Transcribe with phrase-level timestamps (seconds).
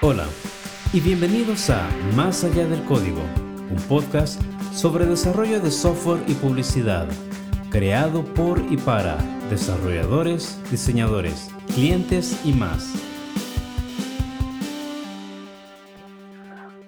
[0.00, 0.28] Hola
[0.92, 3.20] y bienvenidos a Más allá del código,
[3.68, 4.40] un podcast
[4.72, 7.08] sobre desarrollo de software y publicidad,
[7.68, 9.16] creado por y para
[9.50, 12.94] desarrolladores, diseñadores, clientes y más.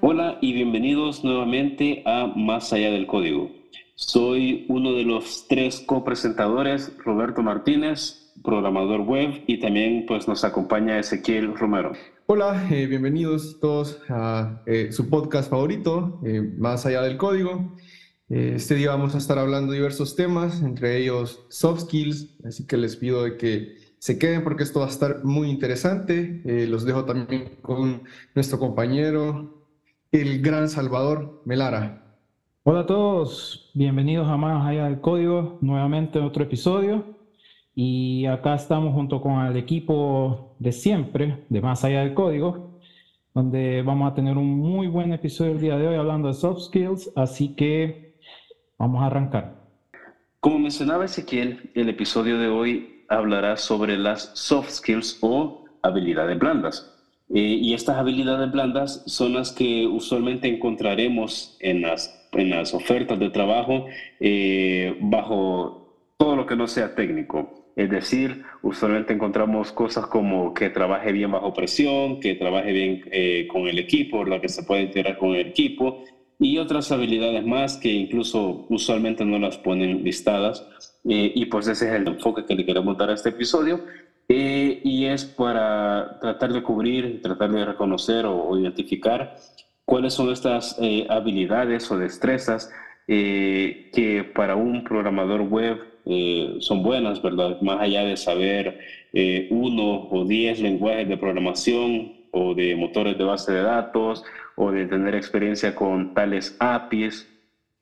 [0.01, 3.51] Hola y bienvenidos nuevamente a Más allá del código.
[3.97, 10.99] Soy uno de los tres copresentadores, Roberto Martínez, programador web, y también pues nos acompaña
[10.99, 11.93] Ezequiel Romero.
[12.27, 17.75] Hola, eh, bienvenidos todos a eh, su podcast favorito, eh, Más allá del código.
[18.29, 22.77] este día vamos a estar hablando de diversos temas, entre ellos soft skills, así que
[22.77, 26.41] les pido de que se queden porque esto va a estar muy interesante.
[26.69, 29.67] los dejo también con nuestro compañero,
[30.13, 32.17] el gran Salvador Melara.
[32.63, 37.20] Hola a todos, bienvenidos a Más allá del código, nuevamente en otro episodio.
[37.83, 42.79] Y acá estamos junto con el equipo de siempre, de Más Allá del Código,
[43.33, 46.61] donde vamos a tener un muy buen episodio el día de hoy hablando de soft
[46.61, 48.17] skills, así que
[48.77, 49.55] vamos a arrancar.
[50.41, 56.95] Como mencionaba Ezequiel, el episodio de hoy hablará sobre las soft skills o habilidades blandas.
[57.31, 63.19] Eh, y estas habilidades blandas son las que usualmente encontraremos en las, en las ofertas
[63.19, 63.87] de trabajo
[64.21, 67.60] eh, bajo todo lo que no sea técnico.
[67.77, 73.47] Es decir, usualmente encontramos cosas como que trabaje bien bajo presión, que trabaje bien eh,
[73.49, 76.05] con el equipo, la que se puede integrar con el equipo
[76.39, 80.67] y otras habilidades más que incluso usualmente no las ponen listadas.
[81.09, 83.85] Eh, y pues ese es el enfoque que le queremos dar a este episodio.
[84.29, 89.37] Eh, y es para tratar de cubrir, tratar de reconocer o, identificar
[89.85, 92.71] cuáles son estas habilidades o destrezas
[93.09, 97.61] que para un programador web eh, son buenas, ¿verdad?
[97.61, 98.79] Más allá de saber
[99.13, 104.25] eh, uno o diez lenguajes de programación o de motores de base de datos
[104.57, 107.29] o de tener experiencia con tales APIs,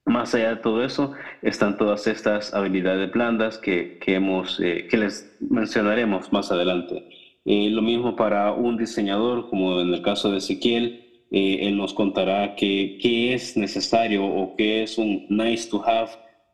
[0.04, 4.98] más allá de todo eso, están todas estas habilidades blandas que, que hemos, eh, que
[4.98, 7.08] les mencionaremos más adelante.
[7.44, 13.32] lo mismo para un diseñador, como en el caso de Ezequiel, él nos contará qué,
[13.32, 16.10] es necesario o qué es un nice to have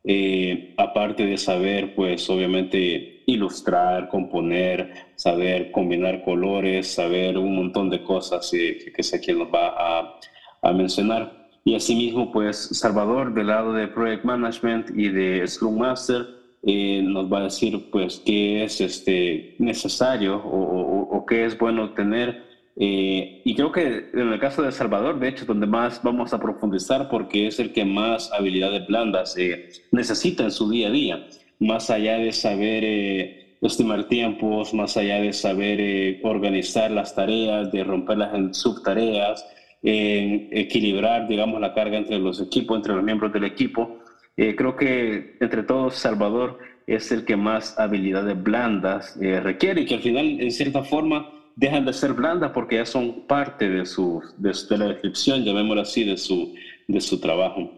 [0.06, 8.02] eh, aparte de saber, pues obviamente ilustrar, componer, saber combinar colores, saber un montón de
[8.02, 10.20] cosas que, que sé que nos va a,
[10.62, 11.48] a, mencionar.
[11.64, 16.26] Y asimismo, pues Salvador, del lado de Project Management y de Scrum Master,
[16.66, 21.58] eh, nos va a decir pues qué es este, necesario o, o, o qué es
[21.58, 26.02] bueno tener eh, y creo que en el caso de Salvador, de hecho, donde más
[26.02, 30.88] vamos a profundizar porque es el que más habilidades blandas eh, necesita en su día
[30.88, 31.26] a día,
[31.60, 37.84] más allá de saber eh, estimar tiempos, más allá de saber organizar las tareas, de
[37.84, 39.46] romperlas en subtareas,
[39.82, 44.00] equilibrar, digamos, la carga entre los equipos, entre los miembros del equipo.
[44.36, 50.02] creo que entre todos, Salvador es el que más habilidades blandas requiere y que al
[50.02, 54.52] final, en cierta forma, dejan de ser blandas porque ya son parte de, su, de,
[54.78, 56.54] la descripción, llamémoslo así, de su,
[56.88, 57.70] de su trabajo.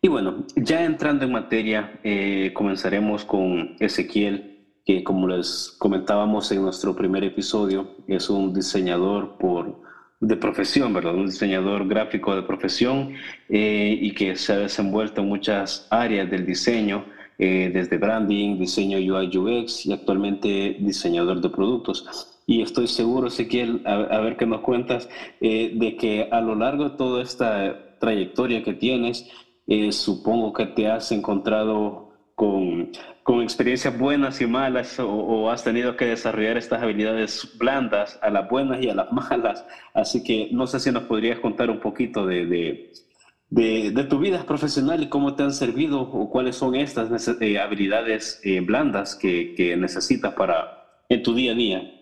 [0.00, 6.62] Y bueno, ya entrando en materia, eh, comenzaremos con Ezequiel, que como les comentábamos en
[6.62, 9.80] nuestro primer episodio, es un diseñador por,
[10.18, 11.14] de profesión, ¿verdad?
[11.14, 13.14] Un diseñador gráfico de profesión
[13.48, 17.04] eh, y que se ha desenvuelto en muchas áreas del diseño,
[17.38, 23.82] eh, desde branding, diseño UI UX y actualmente diseñador de productos y estoy seguro, Ezequiel,
[23.86, 25.08] a, ver qué nos cuentas,
[25.40, 29.30] eh, de que a lo largo de toda esta trayectoria que tienes,
[29.66, 32.90] eh, supongo que te has encontrado con,
[33.22, 38.48] con experiencias buenas y malas o, has tenido que desarrollar estas habilidades blandas a las
[38.48, 39.64] buenas y a las malas.
[39.94, 44.44] Así que no sé si nos podrías contar un poquito de, de, de, tu vida
[44.44, 49.76] profesional y cómo te han servido o cuáles son estas eh, habilidades blandas que, que
[49.76, 52.01] necesitas para en tu día a día.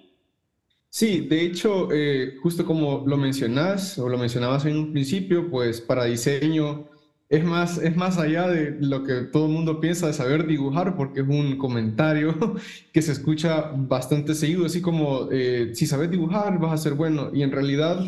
[0.92, 5.80] Sí, de hecho, eh, justo como lo mencionas o lo mencionabas en un principio, pues
[5.80, 6.88] para diseño
[7.28, 10.96] es más, es más allá de lo que todo el mundo piensa de saber dibujar,
[10.96, 12.34] porque es un comentario
[12.92, 17.30] que se escucha bastante seguido, así como eh, si sabes dibujar vas a ser bueno,
[17.32, 18.04] y en realidad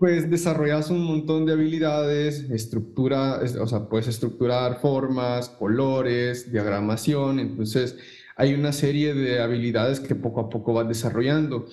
[0.00, 7.96] pues desarrollas un montón de habilidades, estructura, o sea, puedes estructurar formas, colores, diagramación, entonces
[8.36, 11.66] hay una serie de habilidades que poco a poco vas desarrollando.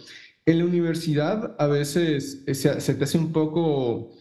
[0.45, 4.11] En la universidad a veces eh, se, te hace un poco,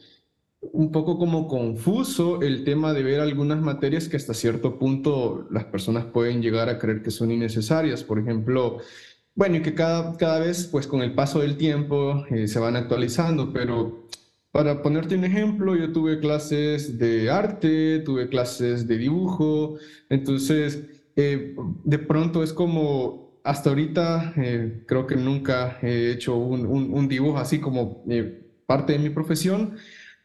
[0.60, 5.64] un poco como confuso el tema de ver algunas materias que hasta cierto punto las
[5.64, 8.04] personas pueden llegar a creer que son innecesarias.
[8.04, 8.78] Por ejemplo,
[9.34, 12.76] bueno, y que cada, cada vez, pues con el paso del tiempo, eh, se van
[12.76, 14.06] actualizando, pero
[14.52, 19.78] para ponerte un ejemplo, yo tuve clases de arte, tuve clases de dibujo,
[20.10, 20.84] entonces
[21.16, 27.08] eh, de pronto es como, hasta ahorita eh, creo que nunca he hecho un, un
[27.08, 28.04] dibujo así como
[28.66, 29.76] parte de mi profesión,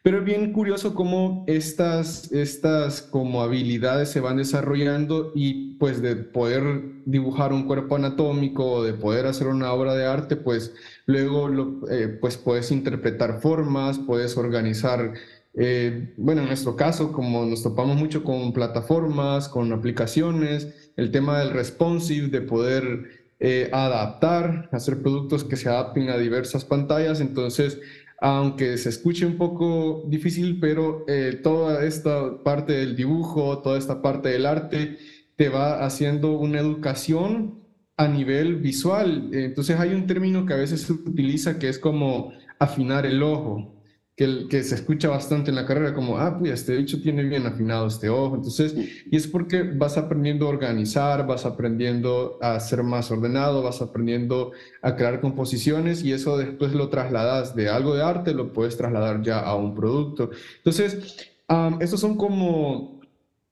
[0.08, 6.16] pero es bien curioso cómo estas, estas como habilidades se van desarrollando y pues de
[6.16, 10.74] poder dibujar un cuerpo anatómico de poder hacer una obra de arte, pues
[11.08, 15.14] luego lo, eh, pues puedes interpretar formas, puedes organizar,
[15.56, 21.40] eh, bueno, en nuestro caso, como nos topamos mucho con plataformas, con aplicaciones, el tema
[21.40, 27.80] del responsive, de poder eh, adaptar, hacer productos que se adapten a diversas pantallas, entonces
[28.20, 34.02] aunque se escuche un poco difícil, pero eh, toda esta parte del dibujo, toda esta
[34.02, 34.98] parte del arte,
[35.36, 37.60] te va haciendo una educación
[37.96, 39.30] a nivel visual.
[39.34, 43.77] Entonces hay un término que a veces se utiliza que es como afinar el ojo
[44.18, 47.46] que, que se escucha bastante en la carrera, como, ah, pues este dicho tiene bien
[47.46, 48.36] afinado este ojo.
[48.36, 53.80] Entonces, y es porque vas aprendiendo a organizar, vas aprendiendo a ser más ordenado, vas
[53.80, 58.76] aprendiendo a crear composiciones y eso después lo trasladas de algo de arte, lo puedes
[58.76, 60.32] trasladar ya a un producto.
[60.58, 63.00] Entonces, um, estos son como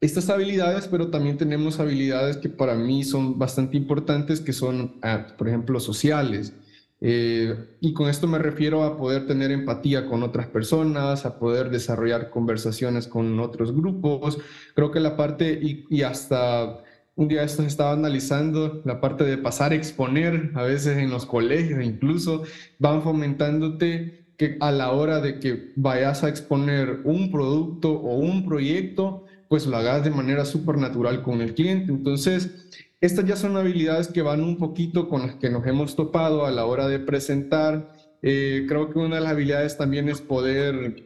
[0.02, 5.28] estas habilidades, pero también tenemos habilidades que para mí son bastante importantes, que son, ah,
[5.38, 6.54] por ejemplo, sociales.
[7.02, 11.70] Eh, y con esto me refiero a poder tener empatía con otras personas, a poder
[11.70, 14.38] desarrollar conversaciones con otros grupos.
[14.76, 15.60] Creo que la parte,
[15.90, 16.84] y, hasta
[17.16, 21.26] un día esto estaba analizando, la parte de pasar a exponer, a veces en los
[21.26, 22.44] colegios incluso,
[22.80, 28.46] van fomentándote que a la hora de que vayas a exponer un producto o un
[28.46, 31.92] proyecto, pues lo hagas de manera súper natural con el cliente.
[31.92, 32.70] Entonces,
[33.06, 36.52] estas ya son habilidades que van un poquito con las que nos hemos topado a
[36.52, 37.94] la hora de presentar.
[38.22, 41.04] Eh, creo que una de las habilidades también es poder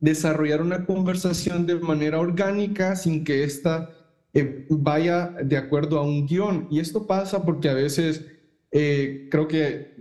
[0.00, 3.90] desarrollar una conversación de manera orgánica sin que ésta
[4.32, 6.66] eh, vaya de acuerdo a un guion.
[6.70, 8.26] Y esto pasa porque a veces
[8.70, 9.94] eh, creo que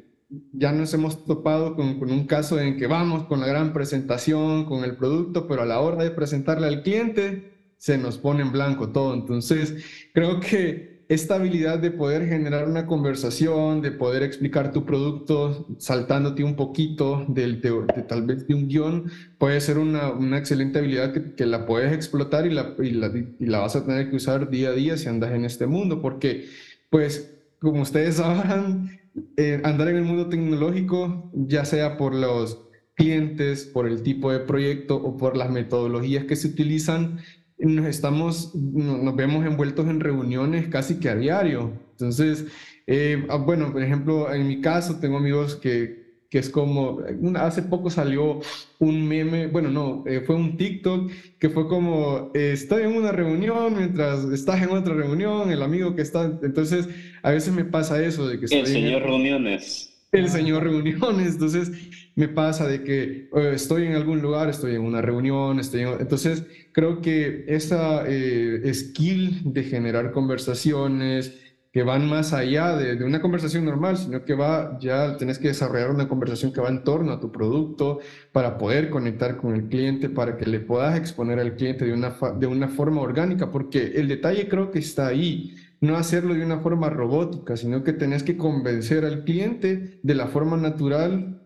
[0.51, 4.65] ya nos hemos topado con, con, un caso en que vamos con la gran presentación,
[4.65, 8.51] con el producto, pero a la hora de presentarle al cliente se nos pone en
[8.51, 9.13] blanco todo.
[9.13, 9.75] Entonces,
[10.13, 16.43] creo que esta habilidad de poder generar una conversación, de poder explicar tu producto saltándote
[16.43, 21.13] un poquito del, de, tal vez de un guion, puede ser una, una excelente habilidad
[21.13, 24.15] que, que, la puedes explotar y la, y la, y, la, vas a tener que
[24.15, 26.45] usar día a día si andas en este mundo, porque
[26.89, 28.99] pues como ustedes sabrán,
[29.37, 32.59] eh, andar en el mundo tecnológico, ya sea por los
[32.95, 37.19] clientes, por el tipo de proyecto o por las metodologías que se utilizan,
[37.57, 41.73] nos estamos, nos vemos envueltos en reuniones casi que a diario.
[41.91, 42.45] Entonces,
[42.87, 46.99] eh, ah, bueno, por ejemplo, en mi caso tengo amigos que, que es como,
[47.35, 48.39] hace poco salió
[48.79, 53.11] un meme, bueno, no, eh, fue un TikTok que fue como, eh, estoy en una
[53.11, 56.89] reunión mientras estás en otra reunión, el amigo que está, entonces
[57.21, 58.45] a veces me pasa eso de que...
[58.45, 59.93] El señor reuniones.
[60.11, 61.71] El señor reuniones, entonces
[62.15, 67.01] me pasa de que estoy en algún lugar, estoy en una reunión, estoy entonces creo
[67.01, 71.39] que esa eh, skill de generar conversaciones
[71.73, 75.89] que van más allá de, una conversación normal, sino que va, ya tenés que desarrollar
[75.89, 77.99] una conversación que va en torno a tu producto
[78.31, 82.15] para poder conectar con el cliente, para que le puedas exponer al cliente de una,
[82.37, 85.55] de una forma orgánica, porque el detalle creo que está ahí.
[85.81, 90.27] No hacerlo de una forma robótica, sino que tenés que convencer al cliente de la
[90.27, 91.42] forma natural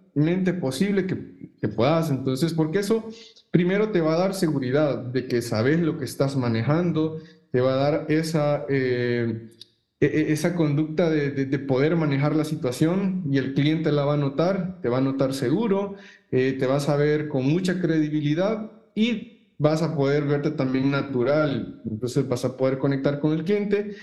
[0.60, 2.10] posible que, que, puedas.
[2.10, 3.08] Entonces, porque eso
[3.52, 7.20] primero te va a dar seguridad de que sabes lo que estás manejando,
[7.52, 9.50] te va a dar esa, eh,
[10.00, 14.16] e, e, esa conducta de, de, poder manejar la situación y el cliente la va
[14.16, 15.96] a notar, te va a notar seguro,
[16.32, 21.82] eh, te vas a ver con mucha credibilidad y vas a poder verte también natural,
[21.90, 23.96] entonces vas a poder conectar con el cliente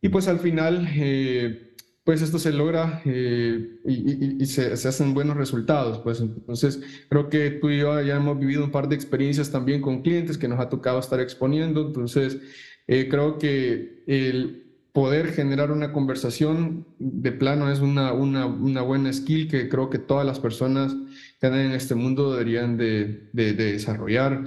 [0.00, 0.86] y pues al final...
[0.94, 1.65] Eh,
[2.06, 5.98] pues esto se logra eh, y, se, hacen buenos resultados.
[5.98, 9.82] Pues entonces creo que tú y yo ya hemos vivido un par de experiencias también
[9.82, 11.84] con clientes que nos ha tocado estar exponiendo.
[11.84, 12.38] Entonces
[12.86, 18.46] eh, creo que el poder generar una conversación de plano es una, una,
[18.82, 20.94] buena skill que creo que todas las personas
[21.40, 24.44] que andan en este mundo deberían de, de, desarrollar.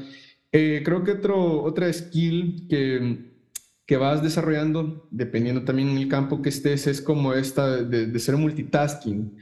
[0.54, 3.29] Eh, creo que otro, otra skill que
[3.89, 9.36] que vas desarrollando, dependiendo también el campo que estés, es como esta de, ser multitasking.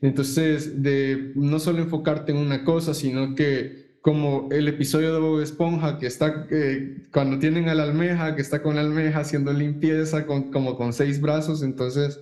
[0.00, 5.40] Entonces, de no solo enfocarte en una cosa, sino que como el episodio de Bob
[5.40, 9.52] Esponja, que está, eh, cuando tienen a la almeja, que está con la almeja haciendo
[9.52, 12.18] limpieza con, como con seis brazos, entonces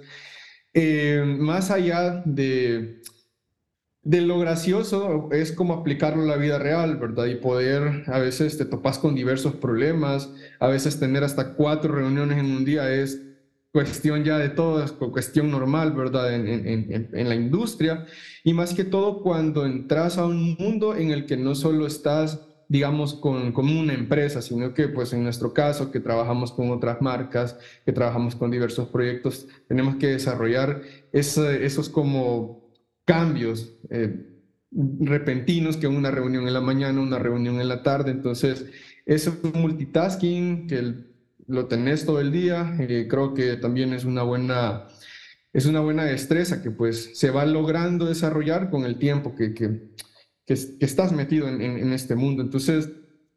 [0.75, 3.01] eh, más allá de,
[4.03, 7.27] de lo gracioso, es como aplicarlo a la vida real, ¿verdad?
[7.27, 12.39] Y poder, a veces te topas con diversos problemas, a veces tener hasta cuatro reuniones
[12.39, 13.21] en un día es
[13.73, 16.35] cuestión ya de todo, es cuestión normal, ¿verdad?
[16.35, 18.07] En, en, en, la industria.
[18.43, 22.41] Y más que todo cuando entras a un mundo en el que no solo estás
[22.71, 27.03] digamos, con, con, una empresa, sino que, pues, en nuestro caso, que trabajamos con otras
[27.03, 30.81] marcas, que trabajamos con diversos proyectos, tenemos que desarrollar
[31.11, 32.60] esos como
[33.11, 34.25] cambios eh,
[35.01, 38.13] repentinos que una reunión en la mañana, una reunión en la tarde.
[38.13, 38.67] Entonces,
[39.05, 40.95] ese multitasking que
[41.49, 44.87] lo tenés todo el día, eh, creo que también es una buena
[45.53, 49.91] es una buena destreza que pues se va logrando desarrollar con el tiempo que, que,
[50.47, 52.41] que, estás metido en, en, este mundo.
[52.41, 52.89] Entonces,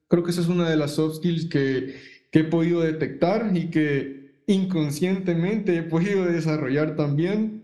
[0.07, 1.95] creo que esa es una de las soft skills que,
[2.29, 7.62] que he podido detectar y que inconscientemente he podido desarrollar también,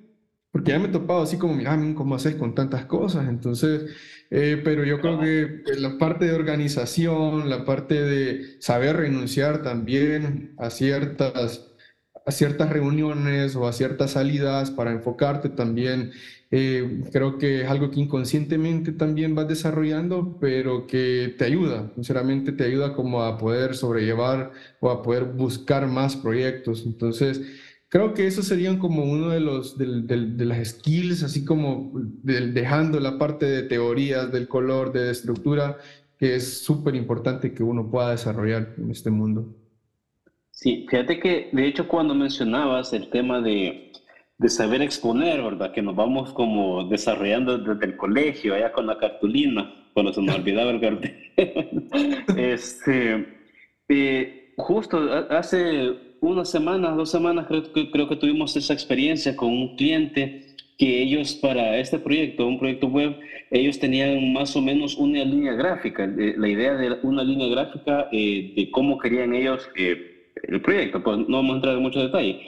[0.51, 3.27] porque ya me he topado así como, mira, ¿cómo haces con tantas cosas?
[3.29, 3.91] Entonces,
[4.32, 10.56] eh, pero yo creo que la parte de organización, la parte de saber renunciar también
[10.58, 11.65] a ciertas
[12.25, 16.12] a ciertas reuniones o a ciertas salidas para enfocarte también.
[16.51, 22.51] Eh, creo que es algo que inconscientemente también vas desarrollando, pero que te ayuda, sinceramente
[22.51, 26.84] te ayuda como a poder sobrellevar o a poder buscar más proyectos.
[26.86, 27.41] Entonces,
[27.89, 31.91] creo que eso serían como uno de los de, de, las skills, así como
[32.24, 35.77] dejando la parte de teorías del color, de estructura,
[36.17, 39.55] que es súper importante que uno pueda desarrollar en este mundo.
[40.51, 43.91] Sí, fíjate que de hecho cuando mencionabas el tema de,
[44.38, 45.72] de saber exponer, ¿verdad?
[45.72, 50.36] Que nos vamos como desarrollando desde el colegio, allá con la cartulina, cuando se nos
[50.39, 51.15] olvidaba el cartel.
[52.38, 53.25] este,
[53.88, 59.50] eh, justo hace unas semanas, dos semanas, creo que, creo que tuvimos esa experiencia con
[59.50, 63.20] un cliente que ellos para este proyecto, un proyecto web,
[63.52, 68.08] ellos tenían más o menos una línea gráfica, eh, la idea de una línea gráfica
[68.12, 72.42] eh, de cómo querían ellos el proyecto, pues no vamos a entrar en mucho detalle.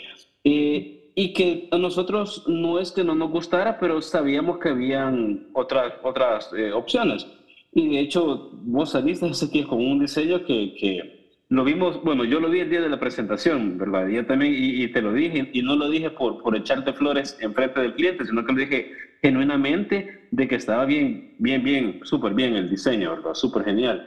[0.43, 5.47] Eh, y que a nosotros no es que no nos gustara, pero sabíamos que habían
[5.53, 7.27] otras, otras eh, opciones.
[7.73, 11.20] Y de hecho, vos saliste ese día con un diseño que, que,
[11.51, 14.07] lo vimos, bueno, yo lo vi el día de la presentación, ¿verdad?
[14.07, 17.53] Yo también, y, te lo dije, y no lo dije por, por echarte flores en
[17.53, 18.87] frente del cliente, sino que lo dije
[19.21, 23.33] genuinamente de que estaba bien, bien, bien, súper bien el diseño, ¿verdad?
[23.33, 24.01] Súper genial.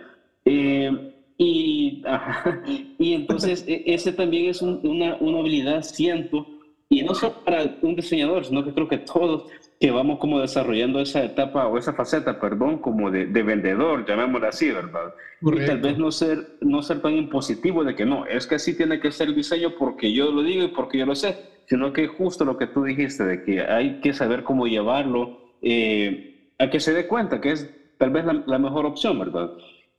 [0.47, 0.91] Eh,
[1.37, 2.03] y,
[2.99, 6.47] y entonces e, ese también es una, una, habilidad, siento,
[6.89, 9.45] y no solo para un diseñador, sino que creo que todos
[9.85, 14.49] que vamos como desarrollando esa etapa o esa faceta, perdón, como de, de vendedor, llamémoslo
[14.49, 15.13] así, ¿verdad?
[15.43, 18.75] Y tal vez no ser, no ser tan impositivo de que no, es que así
[18.75, 21.37] tiene que ser el diseño porque yo lo digo y porque yo lo sé,
[21.67, 26.51] sino que justo lo que tú dijiste, de que hay que saber cómo llevarlo eh,
[26.59, 29.51] a que se dé cuenta que es tal vez la, la mejor opción, ¿verdad?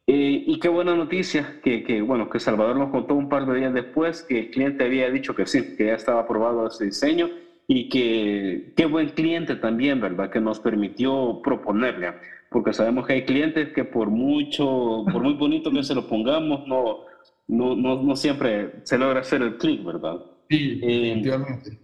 [0.07, 3.59] Eh, y qué buena noticia que, que, bueno, que Salvador nos contó un par de
[3.59, 7.29] días después que el cliente había dicho que sí, que ya estaba aprobado ese diseño
[7.67, 10.29] y que qué buen cliente también, ¿verdad?
[10.29, 12.13] Que nos permitió proponerle,
[12.49, 16.67] porque sabemos que hay clientes que por mucho, por muy bonito que se lo pongamos,
[16.67, 17.05] no,
[17.47, 20.17] no, no, no siempre se logra hacer el clic, ¿verdad?
[20.49, 21.79] Sí, eh, definitivamente.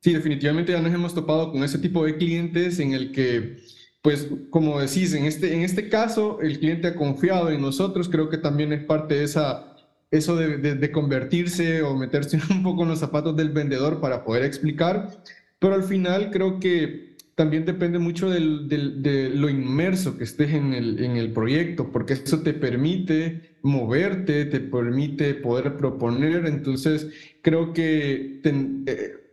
[0.00, 3.56] Sí, definitivamente ya nos hemos topado con ese tipo de clientes en el que
[4.02, 8.28] pues como decís, en este, en este caso el cliente ha confiado en nosotros, creo
[8.28, 9.67] que también es parte de esa,
[10.10, 15.22] eso de, convertirse o meterse un poco en los zapatos del vendedor para poder explicar,
[15.58, 21.04] pero al final creo que también depende mucho de lo inmerso que estés en el,
[21.04, 27.08] en el proyecto, porque eso te permite moverte, te permite poder proponer, entonces
[27.42, 28.40] creo que...
[28.44, 29.27] Eh,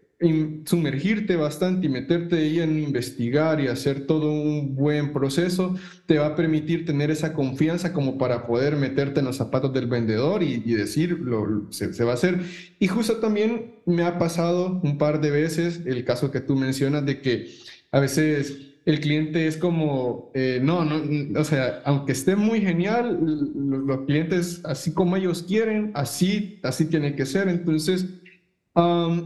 [0.65, 6.27] sumergirte bastante y meterte ahí en investigar y hacer todo un buen proceso, te va
[6.27, 10.60] a permitir tener esa confianza como para poder meterte en los zapatos del vendedor y,
[10.74, 12.39] decir, lo, se, va a hacer.
[12.79, 17.05] Y justo también me ha pasado un par de veces el caso que tú mencionas
[17.05, 17.50] de que
[17.91, 23.19] a veces el cliente es como, eh, no, no, o sea, aunque esté muy genial,
[23.55, 27.50] los clientes, así como ellos quieren, así, así tiene que ser.
[27.50, 28.05] Entonces,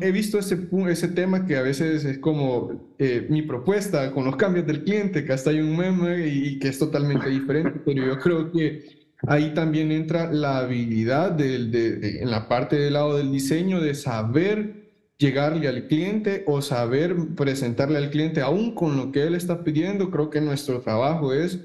[0.02, 4.36] he visto ese, ese tema que a veces es como eh, mi propuesta con los
[4.36, 8.20] cambios del cliente, que hasta hay un meme y, que es totalmente diferente, pero yo
[8.20, 13.82] creo que ahí también entra la habilidad de, en la parte del lado del diseño
[13.82, 14.80] de saber
[15.18, 20.12] llegarle al cliente o saber presentarle al cliente aún con lo que él está pidiendo.
[20.12, 21.60] Creo que nuestro trabajo es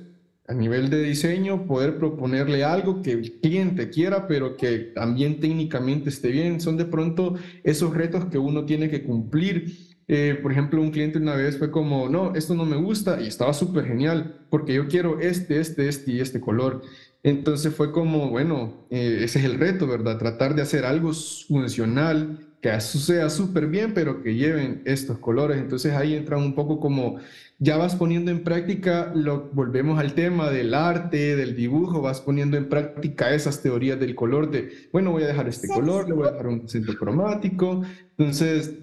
[0.47, 6.11] a nivel de diseño, poder proponerle algo que el cliente quiera, pero que también técnicamente
[6.11, 6.61] esté bien.
[6.61, 9.95] Son de pronto esos retos que uno tiene que cumplir.
[10.07, 13.27] Eh, por ejemplo, un cliente una vez fue como, no, esto no me gusta y
[13.27, 16.83] estaba súper genial porque yo quiero este, este, este y este color.
[17.23, 20.19] Entonces fue como, bueno, eh, ese es el reto, ¿verdad?
[20.19, 25.59] Tratar de hacer algo funcional, que sea súper bien, pero que lleven estos colores.
[25.59, 27.19] Entonces ahí entra un poco como
[27.65, 32.59] ya vas poniendo en práctica, lo, volvemos al tema del arte, del dibujo, vas poniendo
[32.59, 36.29] en práctica esas teorías del color de, bueno, voy a dejar este color, le voy
[36.29, 37.83] a dejar un acento cromático.
[38.19, 38.75] Entonces,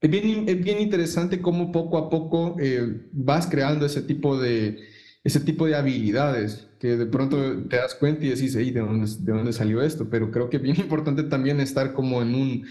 [0.00, 4.78] es bien, es bien interesante cómo poco a poco eh, vas creando ese tipo, de,
[5.24, 7.36] ese tipo de habilidades que de pronto
[7.68, 10.08] te das cuenta y decís, ¿de dónde, ¿de dónde salió esto?
[10.08, 12.64] Pero creo que es bien importante también estar como en un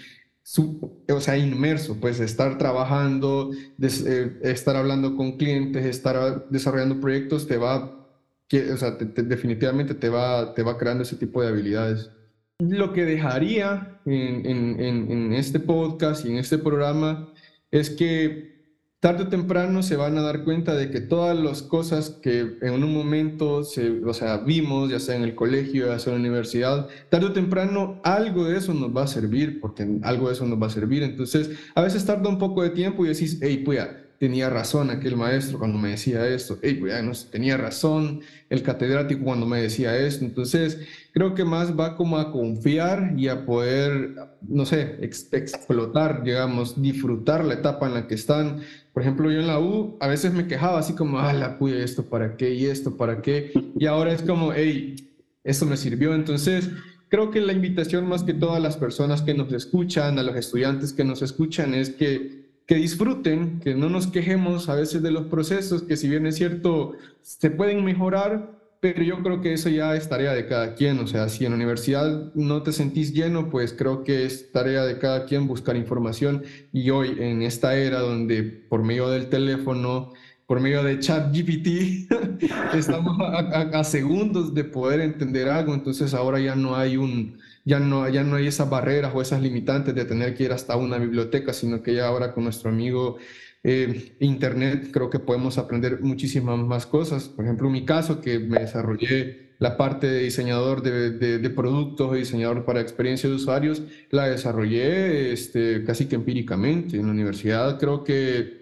[0.58, 7.58] o sea, inmerso, pues estar trabajando, eh, estar hablando con clientes, estar desarrollando proyectos, te
[7.58, 8.08] va,
[8.52, 12.12] o sea, definitivamente te va, te va creando ese tipo de habilidades.
[12.60, 17.34] Lo que dejaría en, en, en este podcast y en este programa
[17.72, 18.61] es que
[19.02, 22.84] tarde o temprano se van a dar cuenta de que todas las cosas que en
[22.84, 26.30] un momento se, o sea, vimos, ya sea en el colegio, ya sea en la
[26.30, 30.46] universidad, tarde o temprano algo de eso nos va a servir, porque algo de eso
[30.46, 31.02] nos va a servir.
[31.02, 33.80] Entonces, a veces tarda un poco de tiempo y decís, hey, pues
[34.22, 39.24] tenía razón aquel maestro cuando me decía esto, hey, pues no, tenía razón el catedrático
[39.24, 40.24] cuando me decía esto.
[40.24, 40.78] Entonces,
[41.12, 44.14] creo que más va como a confiar y a poder,
[44.48, 48.62] no sé, explotar, digamos, disfrutar la etapa en la que están,
[48.94, 51.84] por ejemplo, yo en la U a veces me quejaba así como, ah, la pude
[51.84, 53.52] esto para qué y esto para qué.
[53.78, 54.96] Y ahora es como, hey,
[55.44, 56.14] esto me sirvió.
[56.14, 56.70] Entonces,
[57.08, 60.92] creo que la invitación más que todas las personas que nos escuchan, a los estudiantes
[60.92, 65.28] que nos escuchan, es que, que disfruten, que no nos quejemos a veces de los
[65.28, 69.96] procesos, que si bien es cierto, se pueden mejorar, pero yo creo que eso ya
[69.96, 73.52] es tarea de cada quien, o sea, si en la universidad no te sentís lleno,
[73.52, 76.44] pues creo que es tarea de cada quien buscar información.
[76.74, 80.14] Y hoy en esta era donde por medio del teléfono,
[80.48, 82.12] por medio de chat GPT,
[82.74, 88.10] estamos a, segundos de poder entender algo, entonces ahora ya no hay un, ya no,
[88.10, 91.54] ya no hay esas barreras o esas limitantes de tener que ir hasta una biblioteca,
[91.54, 93.18] sino que ya ahora con nuestro amigo
[93.64, 97.30] eh, Internet creo que podemos aprender muchísimas más cosas.
[97.30, 102.16] Por ejemplo, en mi caso, que me desarrollé la parte de diseñador de, de, productos,
[102.16, 106.98] diseñador para experiencia de usuarios, la desarrollé este, casi que empíricamente.
[106.98, 108.62] En la universidad creo que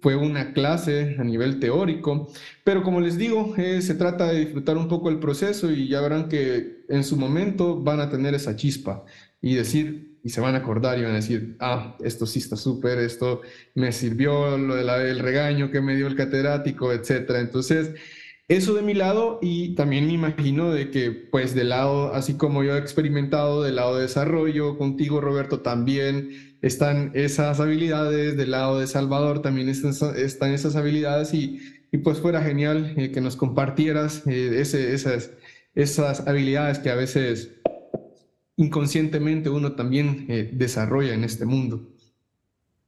[0.00, 2.30] fue una clase a nivel teórico,
[2.62, 6.00] pero como les digo, eh, se trata de disfrutar un poco el proceso y ya
[6.00, 9.04] verán que en su momento van a tener esa chispa
[9.40, 12.98] y decir, se van a acordar y van a decir, ah, esto sí está súper,
[12.98, 13.42] esto
[13.74, 17.40] me sirvió, lo del regaño que me dio el catedrático, etcétera.
[17.40, 17.94] Entonces,
[18.48, 22.64] eso de mi lado y también me imagino de que, pues, del lado, así como
[22.64, 28.80] yo he experimentado, del lado de desarrollo, contigo, Roberto, también están esas habilidades, del lado
[28.80, 31.60] de Salvador también están, están esas habilidades y,
[31.92, 35.30] y, pues fuera genial eh, que nos compartieras eh, ese, esas,
[35.74, 37.50] esas habilidades que a veces
[38.58, 41.80] inconscientemente uno también eh, desarrolla en este mundo?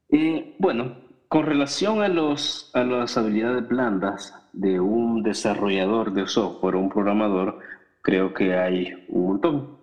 [0.09, 0.97] Eh, bueno,
[1.29, 7.59] con relación a, los, a las habilidades blandas de un desarrollador de software un programador,
[8.01, 9.77] creo que hay un montón.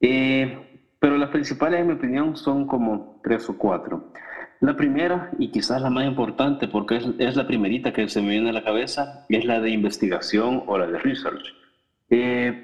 [0.00, 4.12] Eh, pero las principales, en mi opinión, son como tres o cuatro.
[4.60, 8.30] La primera, y quizás la más importante, porque es, es, la primerita que se me
[8.30, 11.44] viene a la cabeza, es la de investigación o la de research.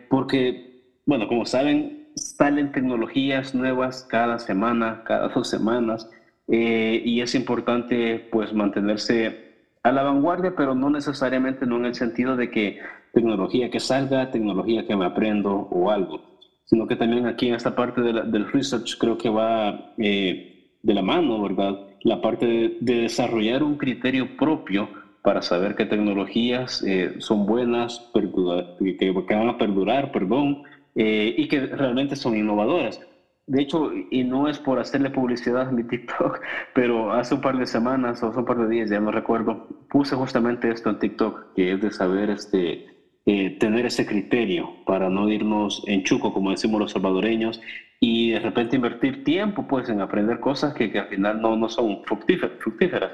[0.08, 6.08] porque, bueno, como saben, salen tecnologías nuevas cada semana, cada dos semanas,
[6.48, 11.94] eh, y es importante pues mantenerse a la vanguardia, pero no necesariamente no en el
[11.94, 12.80] sentido de que
[13.12, 16.20] tecnología que salga, tecnología que me aprendo o algo,
[16.64, 21.02] sino que también aquí en esta parte del research creo que va eh, de la
[21.02, 21.78] mano, ¿verdad?
[22.02, 24.88] La parte de, desarrollar un criterio propio
[25.22, 31.48] para saber qué tecnologías eh, son buenas, que, que, van a perdurar, perdón, eh, y
[31.48, 33.00] que realmente son innovadoras.
[33.46, 36.40] De hecho, y no es por hacerle publicidad a mi TikTok,
[36.74, 39.66] pero hace un par de semanas o hace un par de días, ya no recuerdo,
[39.88, 42.84] puse justamente esto en TikTok, que es de saber este,
[43.26, 47.60] eh, tener ese criterio para no irnos en chuco, como decimos los salvadoreños,
[48.00, 51.68] y de repente invertir tiempo pues en aprender cosas que, que al final no, no
[51.68, 53.12] son fructíferas.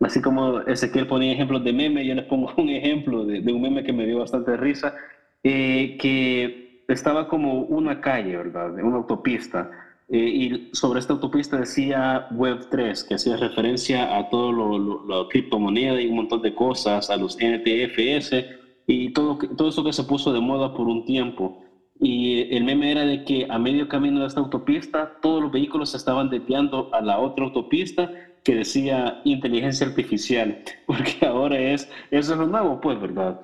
[0.00, 3.62] Así como Ezequiel ponía ejemplos de meme, yo les pongo un ejemplo de, de un
[3.62, 4.94] meme que me dio bastante risa,
[5.42, 8.74] eh, que estaba como una calle, ¿verdad?
[8.74, 9.70] Una autopista.
[10.08, 16.00] Eh, y sobre esta autopista decía Web3, que hacía referencia a todo lo, lo, criptomoneda
[16.00, 18.44] y un montón de cosas, a los NTFS,
[18.86, 21.62] y todo, todo eso que se puso de moda por un tiempo.
[21.98, 25.90] Y el meme era de que a medio camino de esta autopista todos los vehículos
[25.90, 28.10] se estaban desviando a la otra autopista
[28.44, 33.40] que decía inteligencia artificial, porque ahora es, eso es lo nuevo, pues, ¿verdad?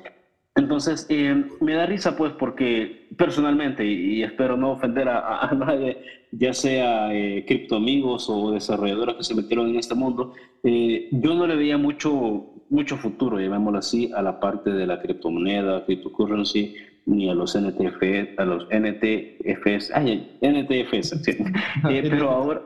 [0.54, 6.52] Entonces, eh, me da risa, pues, porque personalmente, y, espero no ofender a, nadie, ya
[6.52, 11.56] sea eh, criptoamigos o desarrolladores que se metieron en este mundo, eh, yo no le
[11.56, 16.74] veía mucho, mucho futuro, llamémoslo así, a la parte de la criptomoneda, cryptocurrency,
[17.06, 21.12] ni a los NTF, a los NTFs, ay, NTFs,
[21.88, 22.62] eh, pero ahora,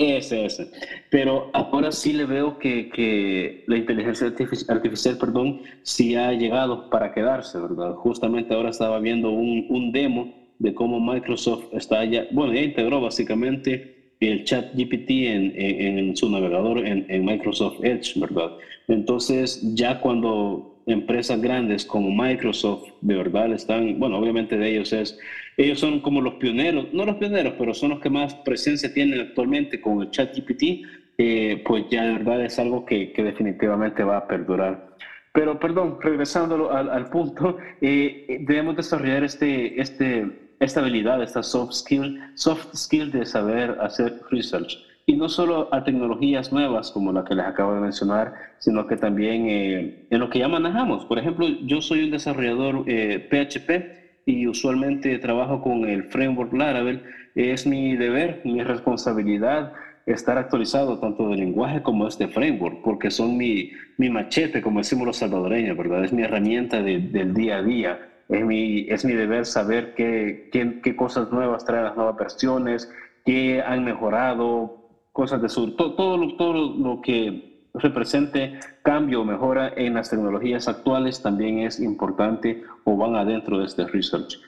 [0.00, 0.70] ese, ese.
[1.10, 4.26] Pero ahora sí le veo que, que la inteligencia
[4.68, 7.94] artificial, perdón, sí ha llegado para quedarse, ¿verdad?
[7.94, 13.00] Justamente ahora estaba viendo un, un demo de cómo Microsoft está ya, bueno, ya integró
[13.00, 18.52] básicamente el chat GPT en, en, en su navegador en, en, Microsoft Edge, ¿verdad?
[18.86, 25.18] Entonces, ya cuando empresas grandes como Microsoft de verdad están, bueno, obviamente de ellos es,
[25.60, 29.20] ellos son como los pioneros, no los pioneros, pero son los que más presencia tienen
[29.20, 30.86] actualmente con el chat GPT,
[31.18, 34.88] eh, pues ya de verdad es algo que, que, definitivamente va a perdurar.
[35.34, 40.26] Pero perdón, regresando al, al punto, eh, debemos desarrollar este, este,
[40.60, 45.84] esta habilidad, esta soft skill, soft skill de saber hacer research y no solo a
[45.84, 50.30] tecnologías nuevas como la que les acabo de mencionar, sino que también eh, en lo
[50.30, 51.04] que ya manejamos.
[51.04, 53.99] Por ejemplo, yo soy un desarrollador PHP eh,
[54.30, 57.02] y usualmente trabajo con el framework Laravel.
[57.34, 59.72] Es mi deber, mi responsabilidad
[60.06, 64.80] estar actualizado tanto del lenguaje como de este framework, porque son mi, mi machete, como
[64.80, 66.04] decimos los salvadoreños, ¿verdad?
[66.04, 68.06] Es mi herramienta del día a día.
[68.28, 72.90] Es mi, es mi deber saber qué, qué, qué cosas nuevas traen las nuevas versiones,
[73.24, 79.72] qué han mejorado, cosas de sur, todo, todo, todo lo que represente cambio o mejora
[79.76, 84.38] en las tecnologías actuales también es importante o van adentro de este research.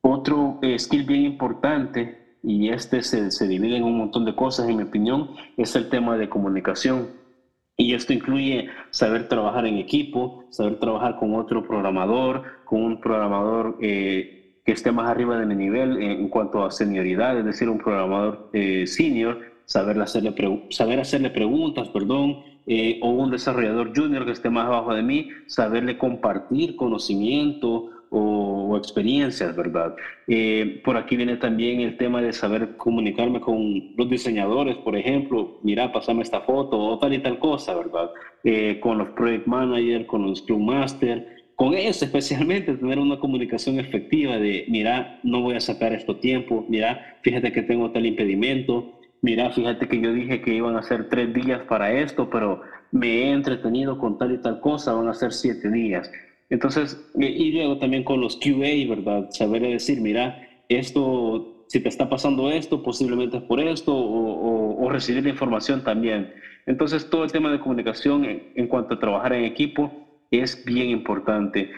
[0.00, 4.68] Otro eh, skill bien importante, y este se, se divide en un montón de cosas,
[4.68, 7.08] en mi opinión, es el tema de comunicación.
[7.76, 13.76] Y esto incluye saber trabajar en equipo, saber trabajar con otro programador, con un programador
[13.82, 17.78] eh, que esté más arriba de mi nivel en, cuanto a senioridad, es decir, un
[17.78, 20.34] programador eh, senior, saber hacerle,
[20.70, 25.28] saber hacerle preguntas, perdón, eh, o un desarrollador junior que esté más abajo de mí,
[25.46, 29.94] saberle compartir conocimiento o, experiencias, ¿verdad?
[30.26, 35.58] Eh, por aquí viene también el tema de saber comunicarme con los diseñadores, por ejemplo,
[35.62, 38.10] mira, pasame esta foto o tal y tal cosa, ¿verdad?
[38.44, 41.26] Eh, con los project managers, con los scrum master,
[41.56, 46.66] con ellos especialmente tener una comunicación efectiva de, mira, no voy a sacar esto tiempo,
[46.68, 48.95] mira, fíjate que tengo tal impedimento,
[49.26, 52.60] mira, fíjate que yo dije que iban a ser tres días para esto, pero
[52.92, 56.08] me he entretenido con tal y tal cosa, van a ser siete días.
[56.48, 59.26] Entonces, y luego también con los QA, ¿verdad?
[59.30, 64.88] Saber decir, mira, esto, si te está pasando esto, posiblemente es por esto, o, o,
[64.90, 66.32] recibir la información también.
[66.66, 69.90] Entonces, todo el tema de comunicación en, en cuanto a trabajar en equipo
[70.30, 71.72] es bien importante.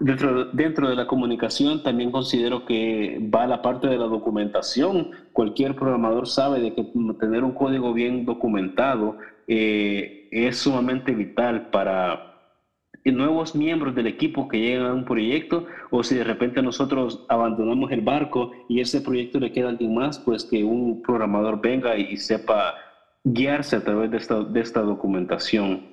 [0.00, 5.10] Dentro, dentro de la comunicación también considero que va la parte de la documentación.
[5.32, 6.84] Cualquier programador sabe de que
[7.20, 9.16] tener un código bien documentado
[9.46, 12.34] eh, es sumamente vital para
[13.04, 17.92] nuevos miembros del equipo que llegan a un proyecto o si de repente nosotros abandonamos
[17.92, 21.96] el barco y ese proyecto le queda a alguien más, pues que un programador venga
[21.98, 22.74] y sepa
[23.22, 25.88] guiarse a través de esta, de esta documentación.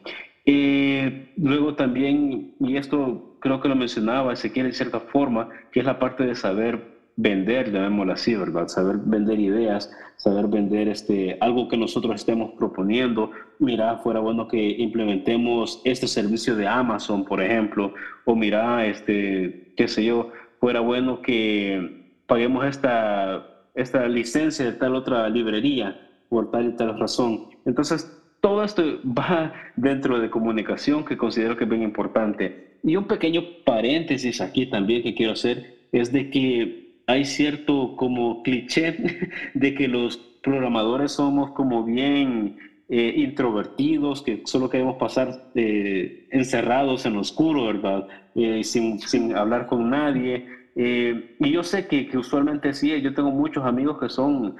[0.45, 5.86] Eh, luego también, y esto creo que lo mencionaba Ezequiel en cierta forma, que es
[5.86, 8.67] la parte de saber vender, llamémoslo así, ¿verdad?
[8.67, 13.32] Saber vender ideas, saber vender este, algo que nosotros estemos proponiendo.
[13.60, 17.93] Mira, fuera bueno que implementemos este servicio de Amazon, por ejemplo,
[18.25, 24.95] o mira, este, qué sé yo, fuera bueno que paguemos esta, esta licencia de tal
[24.95, 27.47] otra librería por tal y tal razón.
[27.65, 32.77] Entonces, todo esto va dentro de comunicación que considero que es bien importante.
[32.84, 38.41] Y un pequeño paréntesis aquí también que quiero hacer es de que hay cierto como
[38.41, 38.97] cliché
[39.54, 42.58] de que los programadores somos como bien
[42.89, 48.08] eh, introvertidos, que solo queremos pasar eh, encerrados en lo oscuro, ¿verdad?
[48.34, 50.47] Eh, sin, sin, hablar con nadie.
[50.75, 54.56] y yo sé que, que usualmente sí, yo tengo muchos amigos que son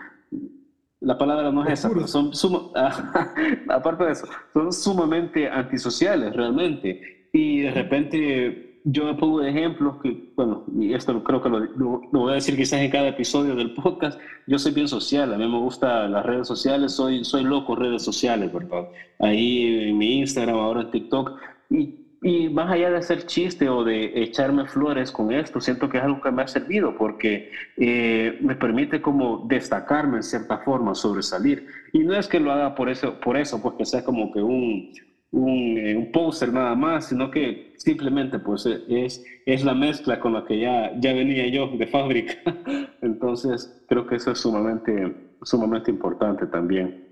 [1.02, 2.72] la palabra no es esa, pero son
[3.70, 7.28] aparte de eso, son sumamente antisociales realmente.
[7.34, 11.60] Y de repente yo me pongo de ejemplos que, bueno, y esto creo que lo,
[11.60, 15.38] lo, voy a decir quizás en cada episodio del podcast, yo soy bien social, a
[15.38, 18.88] mí me gustan las redes sociales, soy, soy loco redes sociales, ¿verdad?
[19.20, 21.32] Ahí en mi Instagram, ahora en TikTok,
[21.70, 25.98] y y más allá de hacer chiste o de echarme flores con esto, siento que
[25.98, 30.94] es algo que me ha servido porque eh, me permite como destacarme en cierta forma,
[30.94, 31.66] sobresalir.
[31.94, 34.92] Y no es que lo haga por eso, por eso porque sea como que un,
[35.32, 40.34] un, eh, un póster nada más, sino que simplemente pues es, es la mezcla con
[40.34, 42.36] la que ya, ya venía yo de fábrica.
[43.02, 47.11] Entonces creo que eso es sumamente, sumamente importante también.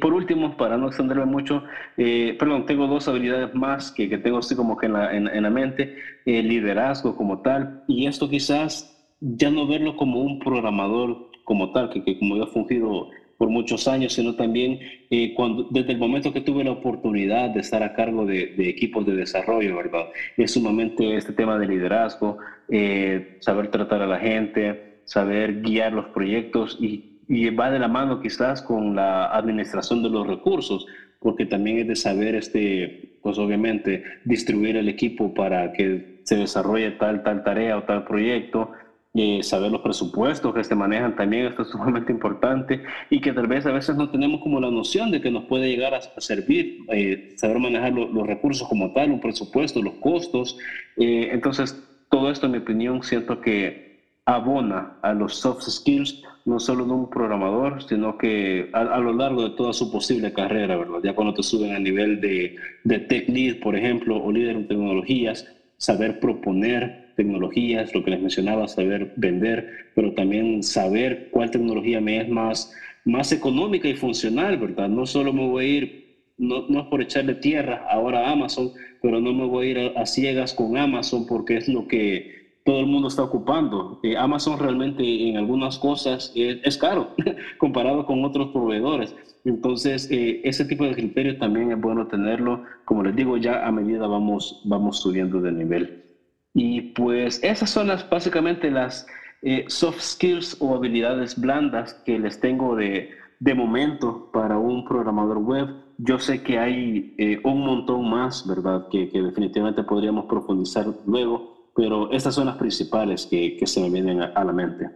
[0.00, 1.62] Por último, para no extenderme mucho,
[1.98, 5.42] eh, perdón, tengo dos habilidades más que, que tengo así como que en la, en,
[5.42, 5.92] la mente,
[6.24, 11.90] el liderazgo como tal, y esto quizás ya no verlo como un programador como tal,
[11.90, 14.78] que, que como yo he fungido por muchos años, sino también
[15.10, 18.68] eh, cuando, desde el momento que tuve la oportunidad de estar a cargo de, de
[18.68, 20.08] equipos de desarrollo, ¿verdad?
[20.36, 26.08] Es sumamente este tema de liderazgo, eh, saber tratar a la gente, saber guiar los
[26.08, 30.86] proyectos y y va de la mano quizás con la administración de los recursos,
[31.20, 36.92] porque también es de saber, este, pues obviamente, distribuir el equipo para que se desarrolle
[36.92, 38.72] tal, tal tarea o tal proyecto,
[39.14, 43.46] eh, saber los presupuestos que se manejan también, esto es sumamente importante, y que tal
[43.46, 46.78] vez a veces no tenemos como la noción de que nos puede llegar a, servir,
[46.88, 50.56] eh, saber manejar los recursos como tal, un presupuesto, los costos.
[50.96, 53.88] Eh, entonces, todo esto, en mi opinión, siento que
[54.24, 59.42] abona a los soft skills no solo de un programador, sino que a, lo largo
[59.42, 61.00] de toda su posible carrera, ¿verdad?
[61.02, 64.66] Ya cuando te suben a nivel de, de tech lead, por ejemplo, o líder en
[64.66, 65.44] tecnologías,
[65.76, 72.18] saber proponer tecnologías, lo que les mencionaba, saber vender, pero también saber cuál tecnología me
[72.20, 72.72] es más,
[73.04, 74.88] más económica y funcional, ¿verdad?
[74.88, 76.04] No solo me voy a ir,
[76.38, 79.92] no, no es por echarle tierra ahora a Amazon, pero no me voy a ir
[79.96, 82.37] a ciegas con Amazon porque es lo que
[82.68, 83.98] todo el mundo está ocupando.
[84.02, 87.14] Eh, Amazon realmente en algunas cosas es, caro
[87.58, 89.16] comparado con otros proveedores.
[89.46, 93.72] Entonces, eh, ese tipo de criterio también es bueno tenerlo, como les digo, ya a
[93.72, 96.04] medida vamos, vamos subiendo de nivel.
[96.52, 99.06] Y pues esas son las, básicamente las
[99.40, 103.08] eh, soft skills o habilidades blandas que les tengo de,
[103.40, 105.68] de momento para un programador web.
[105.96, 108.88] Yo sé que hay un montón más, ¿verdad?
[108.90, 114.20] Que, que definitivamente podríamos profundizar luego pero estas son las principales que, se me vienen
[114.20, 114.90] a, la mente.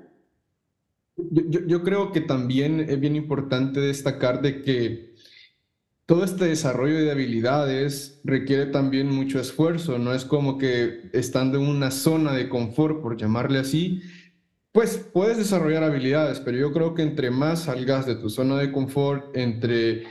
[1.16, 5.14] Yo, yo, creo que también es bien importante destacar de que
[6.06, 11.68] todo este desarrollo de habilidades requiere también mucho esfuerzo, no es como que estando en
[11.68, 14.02] una zona de confort, por llamarle así,
[14.72, 18.72] pues puedes desarrollar habilidades, pero yo creo que entre más salgas de tu zona de
[18.72, 20.02] confort, entre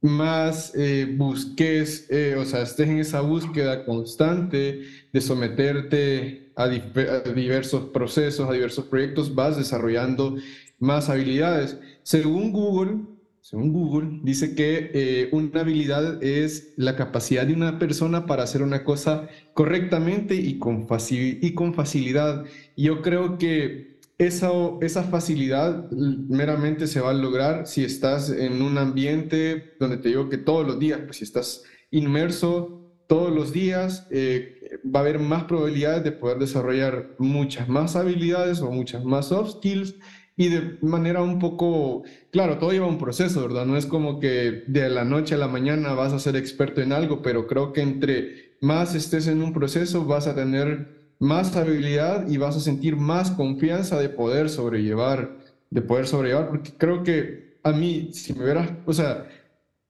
[0.00, 4.82] más eh, busques, eh, o sea, estés en esa búsqueda constante
[5.12, 10.36] de someterte a, diversos procesos, a diversos proyectos, vas desarrollando
[10.78, 11.78] más habilidades.
[12.02, 12.98] Según Google,
[13.40, 18.62] según Google, dice que eh, una habilidad es la capacidad de una persona para hacer
[18.62, 22.44] una cosa correctamente y con, y con facilidad.
[22.76, 28.76] Yo creo que esa, esa facilidad meramente se va a lograr si estás en un
[28.76, 34.06] ambiente donde te digo que todos los días, pues si estás inmerso todos los días,
[34.10, 39.28] eh, va a haber más probabilidades de poder desarrollar muchas más habilidades o muchas más
[39.28, 39.94] soft skills
[40.36, 43.66] y de manera un poco, claro, todo lleva un proceso, ¿verdad?
[43.66, 46.92] No es como que de la noche a la mañana vas a ser experto en
[46.92, 52.28] algo, pero creo que entre más estés en un proceso vas a tener más habilidad
[52.28, 55.38] y vas a sentir más confianza de poder sobrellevar,
[55.70, 59.26] de poder sobrellevar, porque creo que a mí, si me hubieras, o sea,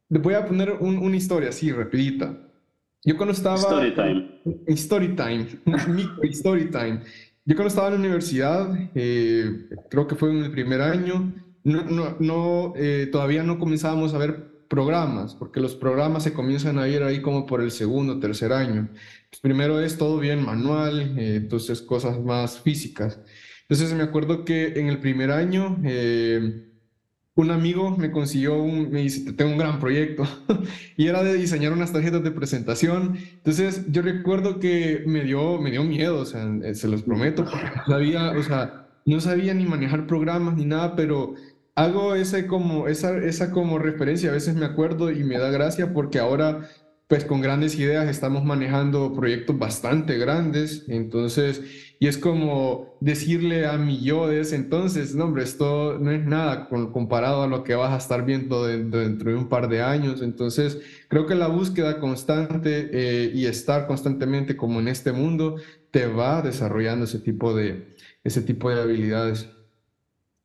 [0.08, 2.47] voy a poner una historia así, rapidita.
[3.04, 3.56] Yo cuando estaba...
[3.56, 4.40] Story time.
[4.68, 5.46] Story time,
[6.30, 7.02] story time.
[7.44, 11.32] Yo cuando estaba en la universidad, eh, creo que fue en el primer año,
[11.64, 16.78] no, no, no eh, todavía no comenzábamos a ver programas, porque los programas se comienzan
[16.78, 18.90] a ir ahí como por el segundo, o tercer año.
[19.30, 23.20] Pues primero es todo bien manual, eh, entonces cosas más físicas.
[23.62, 26.67] Entonces me acuerdo que en el primer año eh,
[27.38, 30.24] un amigo me consiguió un, me dice, tengo un gran proyecto
[30.96, 33.16] y era de diseñar unas tarjetas de presentación.
[33.16, 37.44] Entonces yo recuerdo que me dio, me dio miedo, o sea, eh, se los prometo,
[37.44, 41.34] no sabía, o sea, no sabía ni manejar programas ni nada, pero
[41.76, 45.92] hago ese como, esa, esa como referencia, a veces me acuerdo y me da gracia
[45.94, 46.68] porque ahora
[47.08, 51.62] pues con grandes ideas estamos manejando proyectos bastante grandes, entonces,
[51.98, 56.68] y es como decirle a mi yo de entonces, no hombre, esto no es nada
[56.68, 60.82] comparado a lo que vas a estar viendo dentro, de un par de años, entonces
[61.08, 65.56] creo que la búsqueda constante eh, y estar constantemente como en este mundo
[65.90, 69.48] te va desarrollando ese tipo de, ese tipo de habilidades.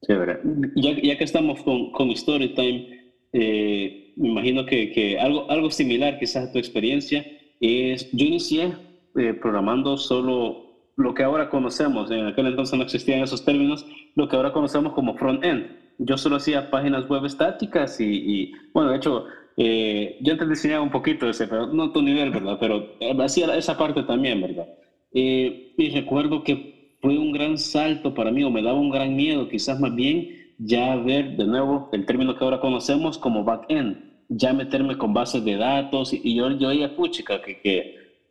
[0.08, 0.40] Chévere.
[0.76, 3.03] Ya, ya que estamos con, con Storytime,
[3.34, 7.26] eh, me imagino que, que, algo, algo similar quizás a tu experiencia,
[7.60, 8.74] es, yo inicié
[9.16, 10.64] eh, programando solo
[10.96, 14.94] lo que ahora conocemos, en aquel entonces no existían esos términos, lo que ahora conocemos
[14.94, 15.66] como front-end.
[15.98, 19.26] Yo solo hacía páginas web estáticas y, bueno, de hecho,
[19.58, 22.58] eh, yo antes diseñaba un poquito ese, pero no a tu nivel, ¿verdad?
[22.60, 24.68] Pero hacía esa parte también, ¿verdad?
[25.14, 29.16] Eh, y recuerdo que fue un gran salto para mí, o me daba un gran
[29.16, 33.98] miedo, quizás más bien, ya ver de nuevo el término que ahora conocemos como back-end,
[34.30, 37.62] ya meterme con bases de datos, y, yo, yo oía, puchica, que,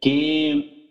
[0.01, 0.89] que,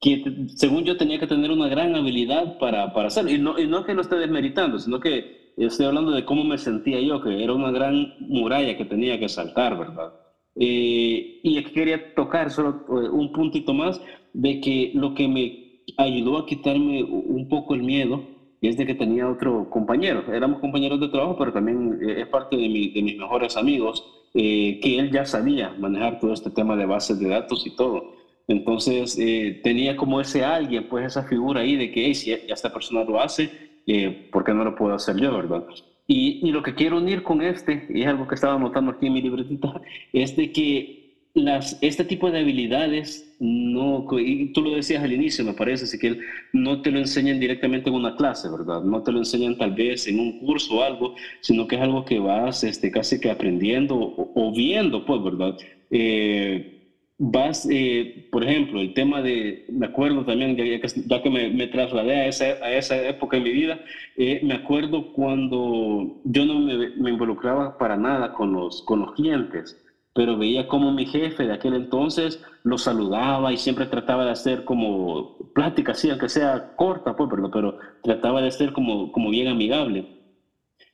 [0.00, 3.30] que según yo tenía que tener una gran habilidad para, para hacerlo.
[3.30, 6.58] Y no, y no que lo esté desmeritando, sino que estoy hablando de cómo me
[6.58, 10.12] sentía yo, que era una gran muralla que tenía que saltar, ¿verdad?
[10.58, 14.00] Eh, y quería tocar solo eh, un puntito más
[14.32, 18.35] de que lo que me ayudó a quitarme un poco el miedo
[18.68, 20.24] es de que tenía otro compañero.
[20.32, 24.04] Éramos compañeros de trabajo, pero también eh, es parte de, mi, de mis mejores amigos,
[24.34, 28.16] que él ya sabía manejar todo este tema de bases de datos y todo.
[28.48, 32.72] Entonces, eh, tenía como ese alguien, pues esa figura ahí de que si ya esta
[32.72, 33.50] persona lo hace,
[33.86, 35.64] eh, ¿por qué no lo puedo hacer yo, verdad?
[36.06, 39.08] Y, y, lo que quiero unir con este, y es algo que estaba anotando aquí
[39.08, 39.80] en mi libretita,
[40.12, 45.44] es de que las, este tipo de habilidades, no, y tú lo decías al inicio,
[45.44, 46.16] me parece, que
[46.52, 48.82] no te lo enseñan directamente en una clase, ¿verdad?
[48.82, 52.04] No te lo enseñan tal vez en un curso o algo, sino que es algo
[52.04, 55.54] que vas este, casi que aprendiendo o, o viendo, pues, ¿verdad?
[55.90, 56.76] Eh,
[57.18, 62.26] vas, eh, por ejemplo, el tema de, me acuerdo también, ya, que, me, trasladé a
[62.26, 63.80] esa, a esa época en mi vida,
[64.16, 69.76] eh, me acuerdo cuando yo no me, involucraba para nada con los, con los clientes,
[70.16, 74.64] pero veía como mi jefe de aquel entonces lo saludaba y siempre trataba de hacer
[74.64, 79.46] como plática, así, aunque sea corta, pues, pero, pero trataba de ser como, como bien
[79.46, 80.06] amigable.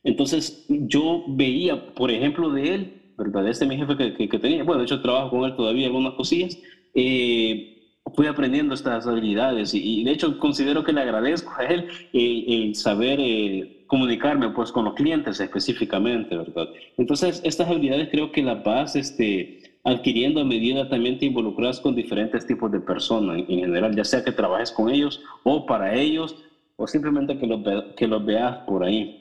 [0.02, 3.46] Entonces yo veía, por ejemplo, de él, ¿verdad?
[3.46, 6.58] Este mi jefe que, que, tenía, bueno, de hecho trabajo con él todavía algunas cosillas,
[6.92, 7.71] eh,
[8.14, 13.18] fui aprendiendo estas habilidades y, de hecho considero que le agradezco a él el, saber
[13.20, 16.68] eh, comunicarme pues con los clientes específicamente, ¿verdad?
[16.96, 21.94] Entonces, estas habilidades creo que las vas este, adquiriendo a medida también te involucras con
[21.94, 26.36] diferentes tipos de personas en, general, ya sea que trabajes con ellos o para ellos
[26.76, 27.60] o simplemente que los,
[27.96, 29.18] que los veas por ahí.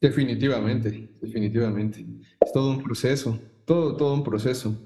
[0.00, 2.04] Definitivamente, definitivamente.
[2.40, 4.76] Es todo un proceso, todo, todo un proceso.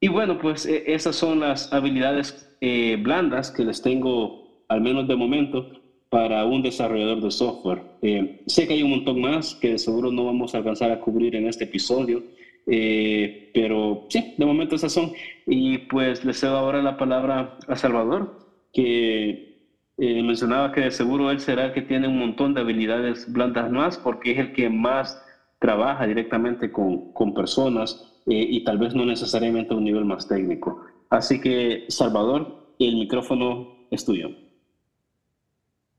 [0.00, 5.08] Y bueno, pues e, esas son las habilidades eh, blandas que les tengo, al menos
[5.08, 5.70] de momento,
[6.10, 7.82] para un desarrollador de software.
[8.02, 11.34] Eh, sé que hay un montón más que seguro no vamos a alcanzar a cubrir
[11.34, 12.22] en este episodio,
[12.66, 15.12] eh, pero sí, de momento esas son.
[15.46, 18.38] Y pues les cedo ahora la palabra a Salvador,
[18.72, 19.56] que
[19.98, 23.96] mencionaba que de seguro él será el que tiene un montón de habilidades blandas más
[23.96, 25.22] porque es el que más
[25.58, 30.26] trabaja directamente con, con personas eh, y tal vez no necesariamente a un nivel más
[30.26, 30.82] técnico.
[31.10, 34.30] Así que, Salvador, el micrófono es tuyo.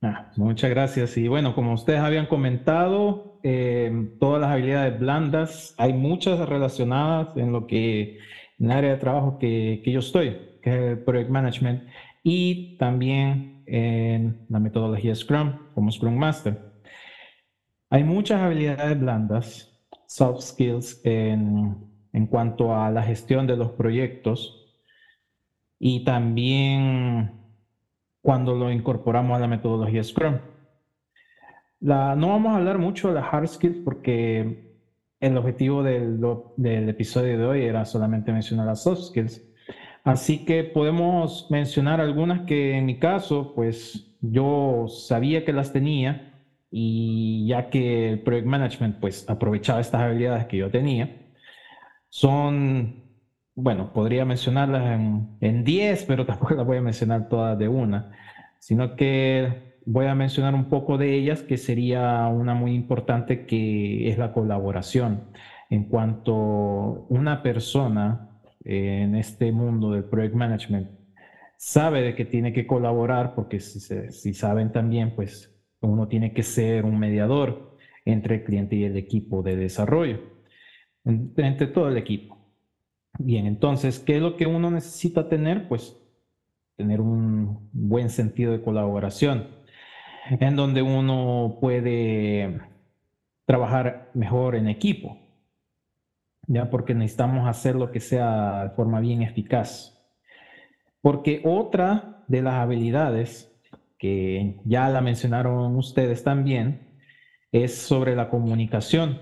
[0.02, 1.18] Ah, muchas gracias.
[1.18, 7.52] Y bueno, como ustedes habían comentado, eh, todas las habilidades blandas, hay muchas relacionadas en
[7.52, 8.20] lo que,
[8.60, 11.84] en el área de trabajo que, que yo estoy, que es el Project Management,
[12.24, 16.68] y también en la metodología Scrum como Scrum Master.
[17.90, 19.74] Hay muchas habilidades blandas,
[20.08, 21.87] soft skills en,
[22.17, 24.65] en cuanto a la gestión de los proyectos
[25.80, 27.32] y también
[28.21, 30.39] cuando lo incorporamos a la metodología Scrum.
[31.80, 34.75] No vamos a hablar mucho de las hard skills porque
[35.19, 36.19] el objetivo del,
[36.58, 39.43] del episodio de hoy era solamente mencionar las soft skills,
[40.03, 46.34] Así que podemos mencionar algunas que en mi caso, pues yo sabía que las tenía
[46.71, 51.27] y ya que el Project Management pues aprovechaba estas habilidades que yo tenía,
[52.17, 53.03] son,
[53.53, 54.99] bueno, podría mencionarlas
[55.39, 58.12] en 10, pero tampoco las voy a mencionar todas de una,
[58.58, 64.10] sino que voy a mencionar un poco de ellas, que sería una muy importante que
[64.10, 65.30] es la colaboración.
[65.69, 66.34] En cuanto
[67.10, 70.89] una persona en este mundo del project management
[71.58, 76.84] sabe de que tiene que colaborar, porque si, saben también, pues uno tiene que ser
[76.84, 80.37] un mediador entre el cliente y el equipo de desarrollo,
[81.08, 82.38] entre todo el equipo.
[83.20, 85.68] Bien, entonces, ¿qué es lo que uno necesita tener?
[85.68, 85.95] Pues
[86.76, 89.47] tener un buen sentido de colaboración,
[90.30, 92.62] en donde uno puede
[93.45, 95.18] trabajar mejor en equipo,
[96.47, 99.93] ya porque necesitamos hacer lo que sea de forma bien eficaz.
[101.01, 103.51] Porque otra de las habilidades
[103.97, 106.99] que ya la mencionaron ustedes también
[107.51, 109.20] es sobre la comunicación,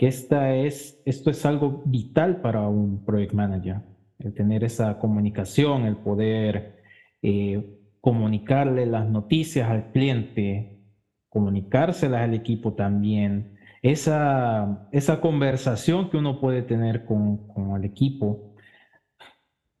[0.00, 3.82] que esta es, esto es algo vital para un project manager,
[4.18, 6.80] el tener esa comunicación, el poder
[7.20, 10.80] eh, comunicarle las noticias al cliente,
[11.28, 18.54] comunicárselas al equipo también, esa, esa conversación que uno puede tener con, con el equipo.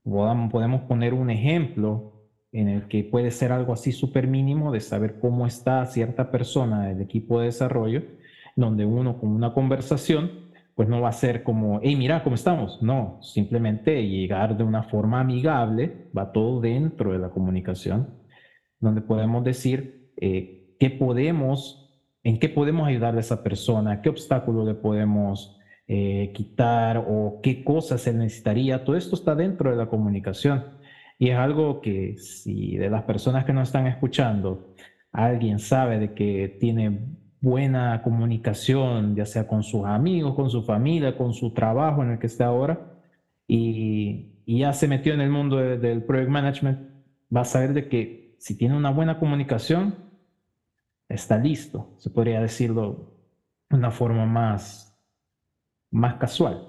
[0.04, 5.18] Podemos poner un ejemplo en el que puede ser algo así súper mínimo de saber
[5.18, 8.02] cómo está cierta persona del equipo de desarrollo,
[8.60, 12.82] donde uno con una conversación, pues no va a ser como, hey, mira, ¿cómo estamos?
[12.82, 18.14] No, simplemente llegar de una forma amigable, va todo dentro de la comunicación,
[18.78, 21.90] donde podemos decir eh, qué podemos,
[22.22, 25.58] en qué podemos ayudar a esa persona, qué obstáculo le podemos
[25.88, 28.84] eh, quitar o qué cosas se necesitaría.
[28.84, 30.64] Todo esto está dentro de la comunicación.
[31.18, 34.74] Y es algo que si de las personas que nos están escuchando,
[35.12, 41.16] alguien sabe de que tiene buena comunicación, ya sea con sus amigos, con su familia,
[41.16, 42.78] con su trabajo en el que está ahora,
[43.48, 46.80] y, ya se metió en el mundo del project management,
[47.34, 49.94] va a saber de que si tiene una buena comunicación,
[51.08, 53.14] está listo, se podría decirlo
[53.68, 54.98] de una forma más,
[55.92, 56.66] más casual.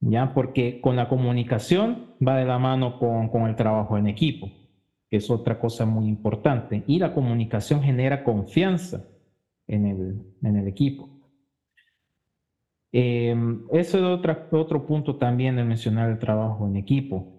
[0.00, 0.32] ¿ya?
[0.32, 4.50] Porque con la comunicación va de la mano con, con el trabajo en equipo,
[5.10, 6.82] que es otra cosa muy importante.
[6.86, 9.04] Y la comunicación genera confianza
[9.68, 11.08] en el, en el equipo.
[12.90, 13.36] Eh,
[13.72, 17.34] eso es otra, otro punto también de mencionar el trabajo en equipo.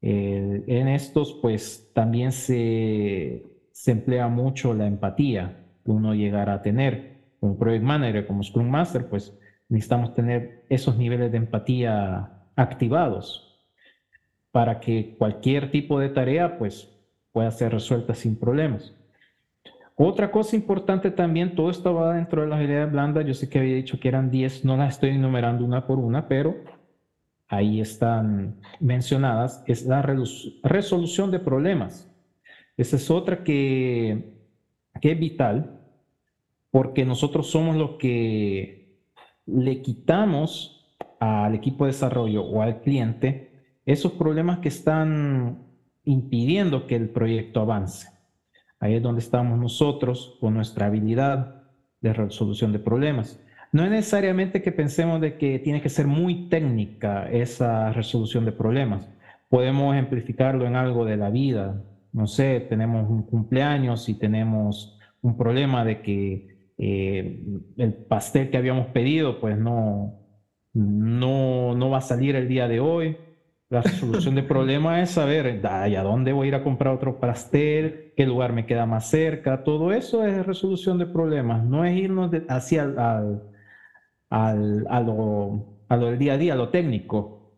[0.00, 7.18] en estos, pues también se, se emplea mucho la empatía que uno llegará a tener.
[7.40, 9.36] Como Project Manager, como Scrum Master, pues
[9.68, 13.48] necesitamos tener esos niveles de empatía activados
[14.50, 16.88] para que cualquier tipo de tarea pues
[17.32, 18.97] pueda ser resuelta sin problemas.
[20.00, 23.58] Otra cosa importante también, todo esto va dentro de las habilidades blandas, yo sé que
[23.58, 26.54] había dicho que eran 10, no las estoy enumerando una por una, pero
[27.48, 30.00] ahí están mencionadas, es la
[30.62, 32.08] resolución de problemas.
[32.76, 34.36] Esa es otra que,
[35.00, 35.80] que es vital,
[36.70, 39.00] porque nosotros somos los que
[39.46, 43.50] le quitamos al equipo de desarrollo o al cliente
[43.84, 45.58] esos problemas que están
[46.04, 48.17] impidiendo que el proyecto avance.
[48.80, 51.62] Ahí es donde estamos nosotros con nuestra habilidad
[52.00, 53.40] de resolución de problemas.
[53.72, 58.52] No es necesariamente que pensemos de que tiene que ser muy técnica esa resolución de
[58.52, 59.08] problemas.
[59.48, 61.82] Podemos ejemplificarlo en algo de la vida.
[62.12, 67.44] No sé, tenemos un cumpleaños y tenemos un problema de que eh,
[67.76, 70.14] el pastel que habíamos pedido, pues no,
[70.72, 73.16] no, no va a salir el día de hoy.
[73.70, 78.14] La solución del problema es saber a dónde voy a ir a comprar otro pastel,
[78.16, 79.62] qué lugar me queda más cerca.
[79.62, 81.62] Todo eso es resolución de problemas.
[81.64, 83.42] No es irnos hacia al,
[84.30, 87.52] al, lo, del día a día, lo técnico,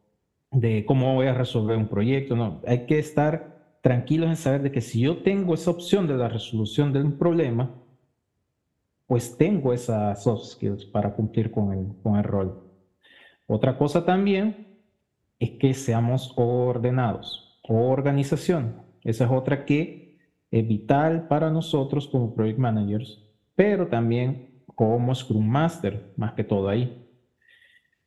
[0.51, 2.35] de cómo voy a resolver un proyecto.
[2.35, 6.17] No, hay que estar tranquilos en saber de que si yo tengo esa opción de
[6.17, 7.71] la resolución de un problema,
[9.07, 12.65] pues tengo esas soft skills para cumplir con el, con el rol.
[13.47, 14.70] Otra cosa también
[15.41, 17.59] es que seamos ordenados.
[17.63, 18.83] Organización.
[19.03, 20.19] Esa es otra que
[20.51, 23.25] es vital para nosotros como project managers,
[23.55, 27.07] pero también como Scrum Master, más que todo ahí.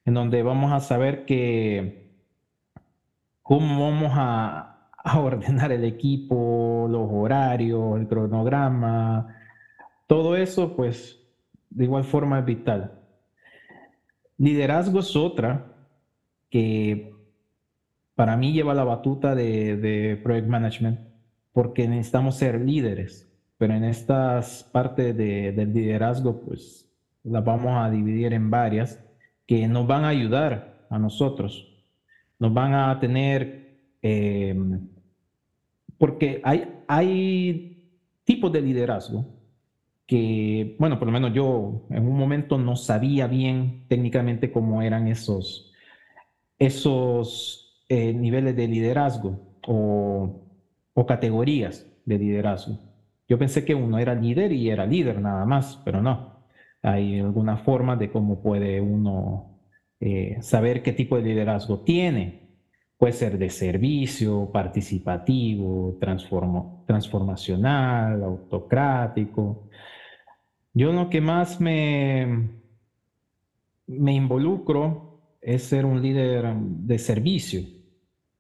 [0.05, 2.19] En donde vamos a saber que
[3.41, 4.69] cómo vamos a,
[5.17, 9.36] ordenar el equipo, los horarios, el cronograma,
[10.07, 11.19] todo eso, pues,
[11.69, 12.99] de igual forma es vital.
[14.38, 15.73] Liderazgo es otra
[16.49, 17.12] que
[18.16, 20.99] para mí lleva la batuta de, Project Management
[21.51, 26.89] porque necesitamos ser líderes, pero en estas partes del liderazgo, pues,
[27.24, 29.03] las vamos a dividir en varias
[29.45, 31.86] que nos van a ayudar a nosotros,
[32.39, 34.55] nos van a tener, eh,
[35.97, 37.74] porque hay, hay
[38.24, 39.26] tipos de liderazgo
[40.05, 45.07] que, bueno, por lo menos yo en un momento no sabía bien técnicamente cómo eran
[45.07, 45.72] esos,
[46.59, 47.62] esos
[47.93, 50.47] eh, niveles de liderazgo o,
[50.95, 52.79] o categorías de liderazgo.
[53.29, 56.43] Yo pensé que uno era líder y era líder nada más, pero no.
[56.81, 59.59] Hay alguna forma de cómo puede uno
[59.99, 62.57] eh, saber qué tipo de liderazgo tiene.
[62.97, 69.69] Puede ser de servicio, participativo, transformo, transformacional, autocrático.
[70.73, 72.49] Yo lo que más me,
[73.85, 77.61] me involucro es ser un líder de servicio,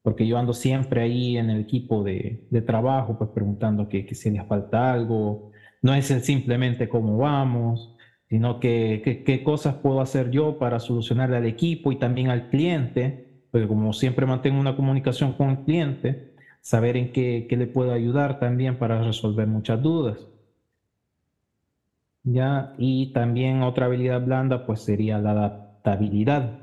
[0.03, 4.15] porque yo ando siempre ahí en el equipo de, de trabajo, pues preguntando que, que,
[4.15, 5.51] si les falta algo,
[5.81, 7.95] no es simplemente cómo vamos,
[8.29, 13.45] sino que qué cosas puedo hacer yo para solucionarle al equipo y también al cliente,
[13.51, 17.93] porque como siempre mantengo una comunicación con el cliente, saber en qué, qué le puedo
[17.93, 20.27] ayudar también para resolver muchas dudas.
[22.23, 22.73] ¿Ya?
[22.77, 26.62] Y también otra habilidad blanda pues sería la adaptabilidad.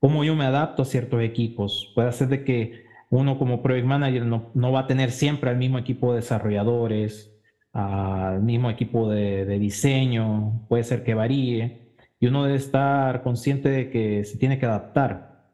[0.00, 1.92] Cómo yo me adapto a ciertos equipos.
[1.94, 5.56] Puede ser de que uno como project manager no, no va a tener siempre al
[5.56, 7.36] mismo equipo de desarrolladores,
[7.76, 13.90] al mismo equipo de, diseño, puede ser que varíe, y uno debe estar consciente de
[13.90, 15.44] que se tiene que adaptar,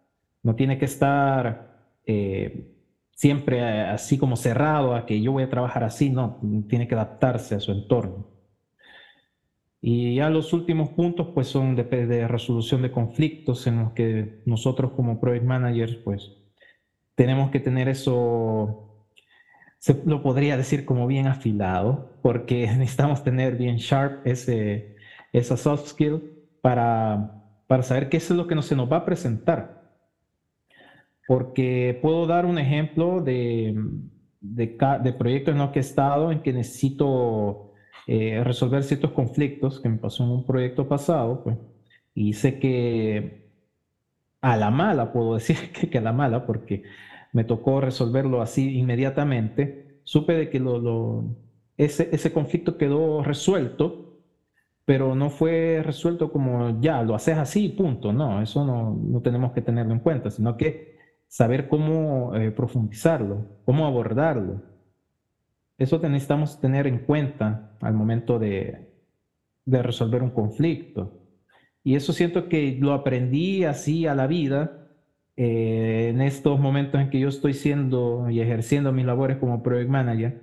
[0.45, 2.77] no tiene que estar eh,
[3.11, 6.39] siempre así como cerrado a que yo voy a trabajar así, no,
[6.69, 8.32] tiene que adaptarse a su entorno.
[9.85, 14.41] Y ya los últimos puntos pues son de, de resolución de conflictos en los que
[14.47, 16.31] nosotros como project managers pues
[17.17, 18.89] tenemos que tener eso
[19.83, 24.95] se lo podría decir como bien afilado, porque necesitamos tener bien sharp ese,
[25.33, 26.23] esa soft skill
[26.61, 29.83] para, para saber qué es lo que no se nos va a presentar.
[31.27, 33.75] Porque puedo dar un ejemplo de,
[34.41, 37.72] de, de proyectos en los que he estado en que necesito
[38.07, 41.57] eh, resolver ciertos conflictos que me pasó en un proyecto pasado, pues,
[42.15, 43.51] y sé que
[44.41, 46.85] a la mala, puedo decir que, que a la mala, porque
[47.33, 51.37] me tocó resolverlo así inmediatamente, supe de que lo,
[51.77, 54.21] ese, ese conflicto quedó resuelto,
[54.85, 58.13] pero no fue resuelto como ya, lo haces así, punto.
[58.13, 60.99] No, eso no, no tenemos que tenerlo en cuenta, sino que
[61.29, 64.63] saber cómo eh, profundizarlo, cómo abordarlo.
[65.83, 68.89] Eso necesitamos tener en cuenta al momento de,
[69.67, 71.21] resolver un conflicto.
[71.83, 74.89] Y eso siento que lo aprendí así a la vida
[75.37, 79.91] eh, en estos momentos en que yo estoy siendo y ejerciendo mis labores como project
[79.91, 80.41] manager.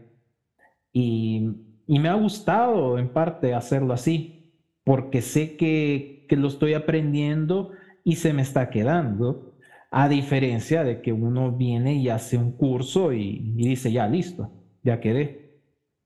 [0.91, 1.55] Y,
[1.87, 7.71] me ha gustado en parte hacerlo así, porque sé que, lo estoy aprendiendo
[8.03, 9.55] y se me está quedando,
[9.89, 14.99] a diferencia de que uno viene y hace un curso y dice, ya listo, ya
[14.99, 15.61] quedé.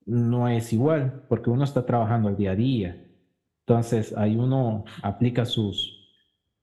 [0.06, 3.06] No es igual, porque uno está trabajando el día a día.
[3.66, 6.04] Entonces, ahí uno aplica sus,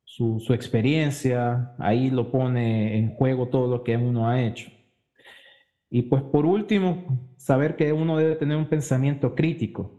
[0.05, 4.71] su, experiencia, ahí lo pone en juego todo lo que uno ha hecho.
[5.89, 9.93] Y pues por último, saber que uno debe tener un pensamiento crítico.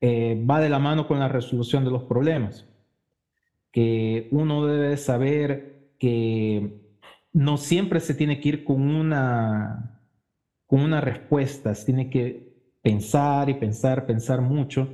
[0.00, 2.66] Eh, va de la mano con la resolución de los problemas.
[3.70, 6.80] Que uno debe saber que
[7.32, 9.97] no siempre se tiene que ir con una,
[10.68, 12.52] con una respuesta, se tiene que
[12.82, 14.86] pensar y pensar, pensar mucho,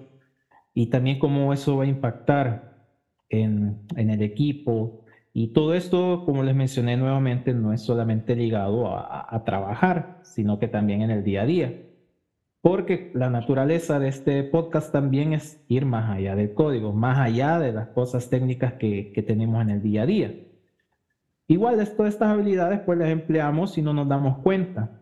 [0.72, 2.87] y también cómo eso va a impactar
[3.29, 5.05] en, el equipo.
[5.33, 10.68] Y todo esto, como les mencioné nuevamente, no es solamente ligado a, trabajar, sino que
[10.68, 11.83] también en el día a día.
[12.61, 17.59] Porque la naturaleza de este podcast también es ir más allá del código, más allá
[17.59, 20.35] de las cosas técnicas que, que tenemos en el día a día.
[21.49, 25.01] Igual, todas estas habilidades pues las empleamos si no nos damos cuenta.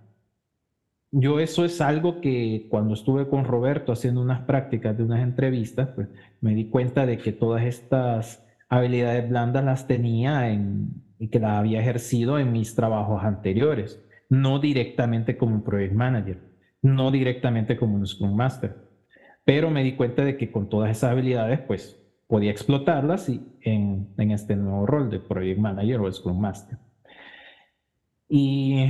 [1.14, 5.90] Yo eso es algo que cuando estuve con Roberto haciendo unas prácticas de unas entrevistas,
[5.94, 6.08] pues
[6.40, 11.52] me di cuenta de que todas estas habilidades blandas las tenía en, y que las
[11.52, 16.38] había ejercido en mis trabajos anteriores, no directamente como project manager,
[16.80, 18.74] no directamente como un Scrum Master,
[19.44, 24.30] pero me di cuenta de que con todas esas habilidades, pues podía explotarlas en, en
[24.30, 26.78] este nuevo rol de project manager o Scrum Master.
[28.30, 28.86] Y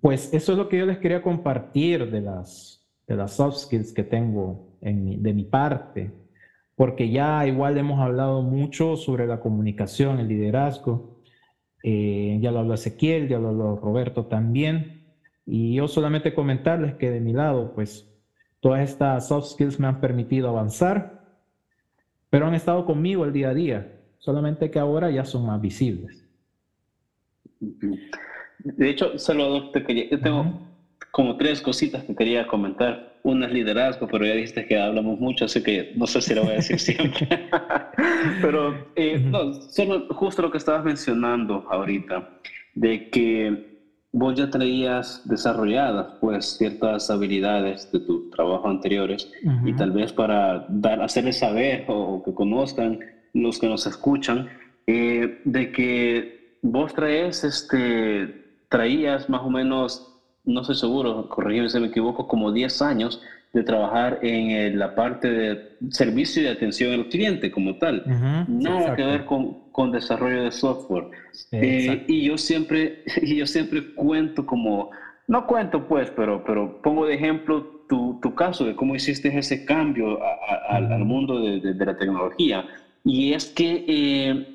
[0.00, 3.92] pues eso es lo que yo les quería compartir de las, de las soft skills
[3.92, 6.10] que tengo en de mi parte,
[6.74, 11.20] porque ya igual hemos hablado mucho sobre la comunicación, el liderazgo,
[11.82, 15.04] eh, ya lo habló Ezequiel, ya lo habló Roberto también,
[15.46, 18.08] y yo solamente comentarles que de mi lado, pues
[18.60, 21.22] todas estas soft skills me han permitido avanzar,
[22.30, 26.26] pero han estado conmigo el día a día, solamente que ahora ya son más visibles.
[28.64, 30.72] De hecho, Salvador, te quería, yo tengo
[31.10, 33.12] como tres cositas que quería comentar.
[33.24, 36.42] Una es liderazgo, pero ya dijiste que hablamos mucho, así que no sé si lo
[36.42, 37.28] voy a decir siempre.
[38.40, 42.30] pero eh, no, solo justo lo que estabas mencionando ahorita,
[42.74, 43.72] de que
[44.10, 49.32] vos ya traías desarrolladas pues ciertas habilidades de tu trabajo anteriores
[49.64, 52.98] y tal vez para dar, hacerles saber o, que conozcan
[53.32, 54.48] los que nos escuchan
[54.86, 58.41] eh, de que vos traes este
[58.72, 63.62] traías más o menos, no sé seguro, corrígeme si me equivoco, como 10 años de
[63.62, 68.02] trabajar en la parte de servicio y de atención al cliente como tal.
[68.48, 71.04] Nada que ver con, con, desarrollo de software.
[71.52, 74.90] Eh, y yo siempre, y yo siempre cuento como,
[75.28, 79.66] no cuento pues, pero, pero pongo de ejemplo tu, tu, caso, de cómo hiciste ese
[79.66, 80.18] cambio
[80.70, 82.64] al mundo de, de, la tecnología.
[83.04, 84.52] Y es que eh,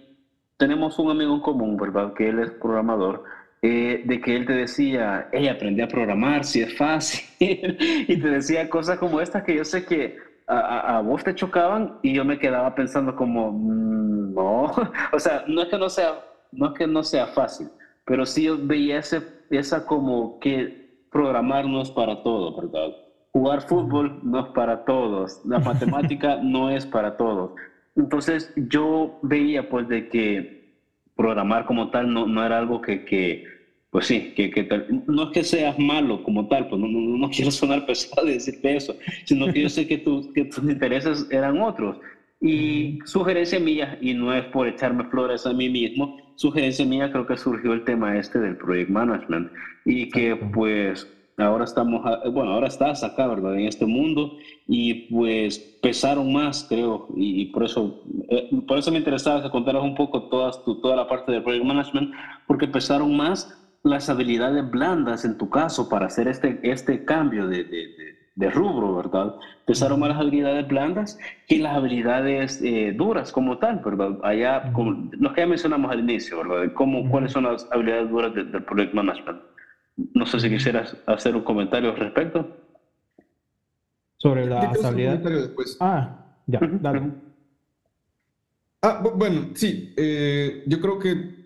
[0.57, 2.13] tenemos un amigo en común, ¿verdad?
[2.13, 3.24] Que él es programador.
[3.64, 8.30] Eh, de que él te decía, hey, aprendí a programar, si es fácil, y te
[8.30, 12.24] decía cosas como estas que yo sé que a, a, vos te chocaban y yo
[12.24, 14.72] me quedaba pensando como, mm, no,
[15.12, 17.68] o sea, no es que no sea, no es que no sea fácil,
[18.05, 22.95] pero sí yo veía ese, esa como que programar no es para todos, ¿verdad?
[23.32, 27.51] Jugar fútbol no es para todos, la matemática no es para todos.
[27.95, 30.57] Entonces yo veía pues de que
[31.18, 33.43] programar como tal no, no era algo que, que
[33.89, 34.68] pues sí, que, que
[35.07, 38.34] no es que seas malo como tal, pues no, no, no quiero sonar pesado de
[38.34, 38.95] decirte eso,
[39.26, 41.97] sino que yo sé que, tu, que tus intereses eran otros.
[42.39, 47.26] Y sugerencia mía, y no es por echarme flores a mí mismo, sugerencia mía creo
[47.26, 49.51] que surgió el tema este del project management
[49.86, 51.07] y que pues
[51.38, 53.56] ahora estamos, bueno, ahora estás acá, ¿verdad?
[53.56, 58.98] En este mundo y pues pesaron más, creo, y, por eso, eh, por eso me
[58.98, 62.12] interesaba que contaras un poco todas tu, toda la parte del project management,
[62.48, 67.64] porque pesaron más las habilidades blandas en tu caso para hacer este, este cambio de,
[67.64, 69.36] de, de, rubro, ¿verdad?
[69.66, 71.18] Pesaron más las habilidades blandas
[71.48, 74.18] que las habilidades eh, duras como tal, ¿verdad?
[74.24, 76.74] Allá, como, los que ya mencionamos al inicio, ¿verdad?
[76.74, 79.47] Cómo, ¿Cuáles son las habilidades duras del Project Management?
[79.98, 82.56] No sé si quisieras hacer un comentario al respecto.
[84.18, 85.78] Sobre las habilidades.
[85.80, 87.12] Ah, ya, dale.
[88.82, 91.38] Ah, bueno, sí, eh, yo creo que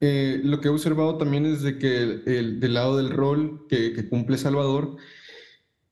[0.00, 4.08] eh, lo que he observado también es de que el, del lado del rol que,
[4.08, 4.96] cumple Salvador,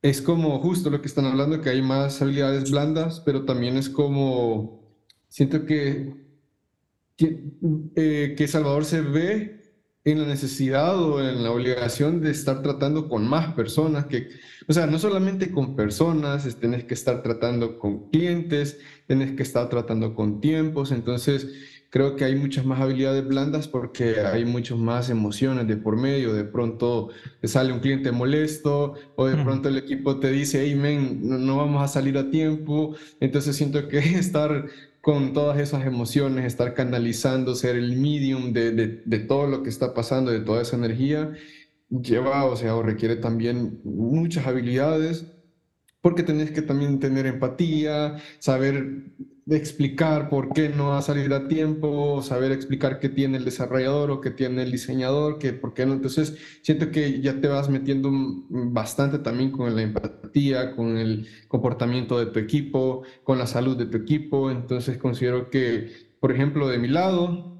[0.01, 3.89] es como justo lo que están hablando, que hay más habilidades blandas, pero también es
[3.89, 4.83] como,
[5.29, 6.13] siento que,
[7.15, 7.41] que,
[7.95, 9.60] eh, que Salvador se ve
[10.03, 14.29] en la necesidad o en la obligación de estar tratando con más personas, que,
[14.67, 19.69] o sea, no solamente con personas, tenés que estar tratando con clientes, tenés que estar
[19.69, 21.47] tratando con tiempos, entonces
[21.91, 26.33] creo que hay muchas más habilidades blandas porque hay muchas más emociones de por medio.
[26.33, 27.09] De pronto
[27.41, 31.57] te sale un cliente molesto o de pronto el equipo te dice, hey, men, no
[31.57, 32.95] vamos a salir a tiempo.
[33.19, 34.67] Entonces siento que estar
[35.01, 39.93] con todas esas emociones, estar canalizando, ser el medium de, de, todo lo que está
[39.93, 41.33] pasando, de toda esa energía,
[41.89, 45.25] lleva, o sea, requiere también muchas habilidades
[46.01, 49.13] porque tenés que también tener empatía, saber
[49.49, 54.11] explicar por qué no va a salir a tiempo, saber explicar qué tiene el desarrollador
[54.11, 55.93] o qué tiene el diseñador, que por qué no.
[55.93, 58.11] Entonces, siento que ya te vas metiendo
[58.49, 63.85] bastante también con la empatía, con el comportamiento de tu equipo, con la salud de
[63.85, 64.51] tu equipo.
[64.51, 67.57] Entonces, considero que, por ejemplo, de mi lado,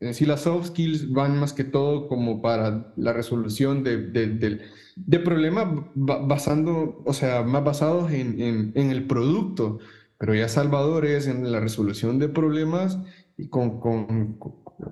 [0.00, 4.60] en sí las soft skills van más que todo como para la resolución de, de,
[4.96, 9.78] de, problemas basando, o sea, más basados en, en, en, el producto,
[10.18, 12.98] pero ya Salvador es en la resolución de problemas
[13.36, 14.38] y con, con,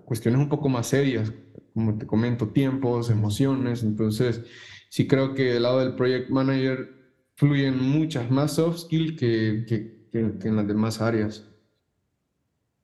[0.05, 1.33] cuestiones un poco más serias,
[1.75, 4.43] como te comento, tiempos, emociones, entonces
[4.89, 6.95] sí creo que del lado del project manager
[7.37, 11.45] fluyen muchas más soft skills que, que, que en las demás áreas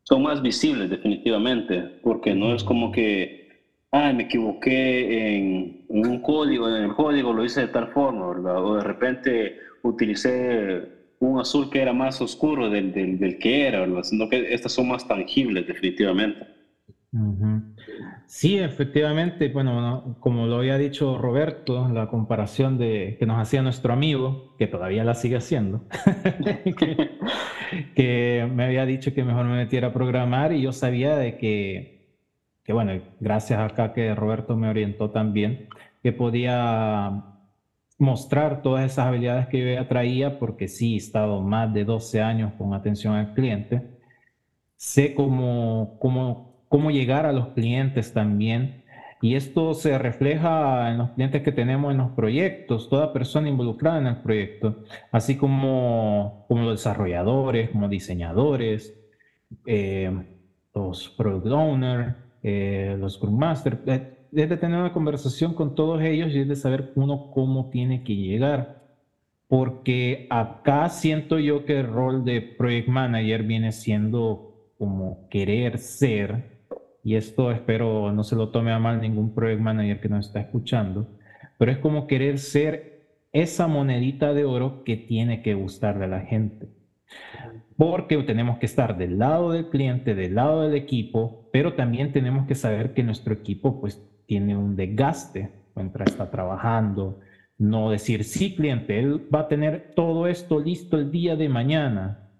[0.05, 3.49] son más visibles definitivamente, porque no es como que,
[3.93, 8.27] ah, me equivoqué en, un código, en el código lo hice de tal forma.
[8.27, 10.83] O de repente utilicé
[11.21, 14.03] un azul que era más oscuro del, del, del que era, ¿verdad?
[14.03, 16.62] Sino que estas son más tangibles definitivamente.
[18.27, 23.93] Sí, efectivamente, bueno, como lo había dicho Roberto, la comparación de, que nos hacía nuestro
[23.93, 25.85] amigo, que todavía la sigue haciendo,
[27.95, 32.17] que, me había dicho que mejor me metiera a programar y yo sabía de que,
[32.65, 35.69] que, bueno, gracias acá que Roberto me orientó también,
[36.03, 37.25] que podía
[37.99, 42.55] mostrar todas esas habilidades que yo traía, porque sí, he estado más de 12 años
[42.57, 43.99] con atención al cliente,
[44.77, 48.83] sé cómo, cómo cómo llegar a los clientes también.
[49.21, 53.99] Y esto se refleja en los clientes que tenemos en los proyectos, toda persona involucrada
[53.99, 58.99] en el proyecto, así como, como los desarrolladores, como diseñadores,
[59.67, 60.11] eh,
[60.75, 63.79] los product owners, eh, los Scrum Master.
[63.87, 67.69] Eh, es de tener una conversación con todos ellos y es de saber uno cómo
[67.69, 68.83] tiene que llegar.
[69.47, 76.52] Porque acá siento yo que el rol de Project Manager viene siendo como querer ser
[77.05, 80.41] y esto espero no se lo tome a mal ningún project manager que nos está
[80.41, 81.09] escuchando,
[81.59, 82.93] pero es como querer ser
[83.33, 86.69] esa monedita de oro que tiene que gustarle a la gente.
[87.77, 92.47] Porque tenemos que estar del lado del cliente, del lado del equipo, pero también tenemos
[92.47, 97.21] que saber que nuestro equipo pues tiene un desgaste mientras está trabajando,
[97.59, 102.31] No decir, sí, cliente, él va a tener todo esto listo el día de mañana.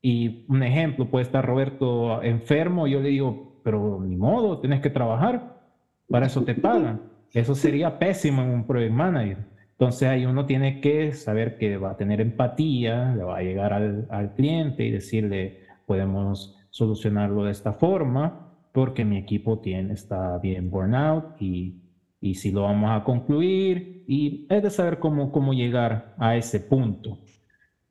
[0.00, 4.90] Y un ejemplo, puede estar Roberto enfermo, yo le digo, pero ni modo, tienes que
[4.90, 5.60] trabajar,
[6.08, 7.02] para eso te pagan.
[7.32, 9.38] Eso sería pésimo en un project manager.
[9.72, 13.72] Entonces ahí uno tiene que saber que va a tener empatía, le va a llegar
[13.72, 20.38] al, al cliente y decirle, podemos solucionarlo de esta forma porque mi equipo tiene, está
[20.38, 21.82] bien burnout y,
[22.20, 26.60] y si lo vamos a concluir y es de saber cómo, cómo llegar a ese
[26.60, 27.18] punto.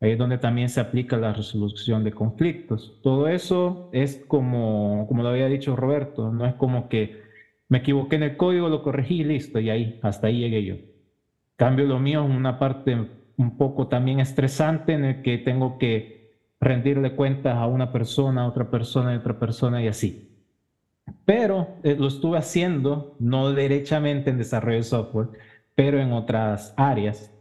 [0.02, 2.97] Ahí es donde también se aplica la resolución de conflictos.
[3.04, 7.22] Todo eso es como, como lo había dicho Roberto, no es como que
[7.68, 10.76] me equivoqué en el código, lo corregí y listo, y ahí, hasta ahí llegué yo.
[11.58, 12.97] Cambio lo mío es una parte
[13.38, 16.20] un poco también estresante en el que tengo que
[16.62, 20.30] rendirle cuentas a una persona, a otra persona, a otra persona y así.
[21.26, 25.28] Pero eh, lo estuve haciendo, no derechamente en desarrollo de software,
[25.76, 27.34] pero en otras áreas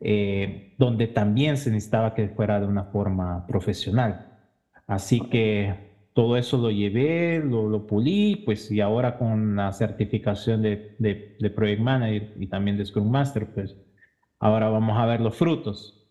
[0.00, 4.38] eh, donde también se necesitaba que fuera de una forma profesional.
[4.86, 5.74] Así que
[6.12, 11.36] todo eso lo llevé, lo, lo pulí, pues y ahora con la certificación de, de,
[11.38, 13.76] de, Project Manager y también de Scrum Master, pues
[14.38, 16.06] ahora vamos a ver los frutos.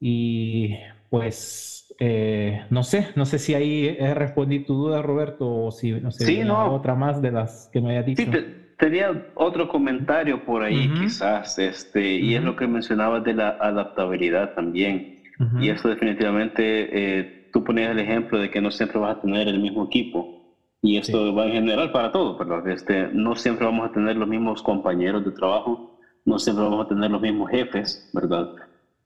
[0.00, 0.76] Y
[1.10, 5.92] pues eh, no sé, no sé si ahí he respondido tu duda, Roberto, o si
[5.92, 6.74] no sé, sí, no.
[6.74, 8.22] otra más de las que me había dicho.
[8.22, 8.30] Sí,
[8.78, 14.54] tenía otro comentario por ahí, quizás, este, y es lo que mencionabas de la adaptabilidad
[14.54, 15.22] también.
[15.60, 19.48] Y eso definitivamente, eh, tú ponías el ejemplo de que no siempre vas a tener
[19.48, 20.40] el mismo equipo.
[20.82, 22.68] Y esto va en general para todo, ¿verdad?
[22.68, 26.88] Este, no siempre vamos a tener los mismos compañeros de trabajo, no siempre vamos a
[26.88, 28.48] tener los mismos jefes, ¿verdad?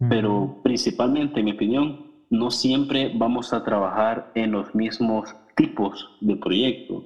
[0.08, 6.36] Pero principalmente, en mi opinión, no siempre vamos a trabajar en los mismos tipos de
[6.36, 7.04] proyecto.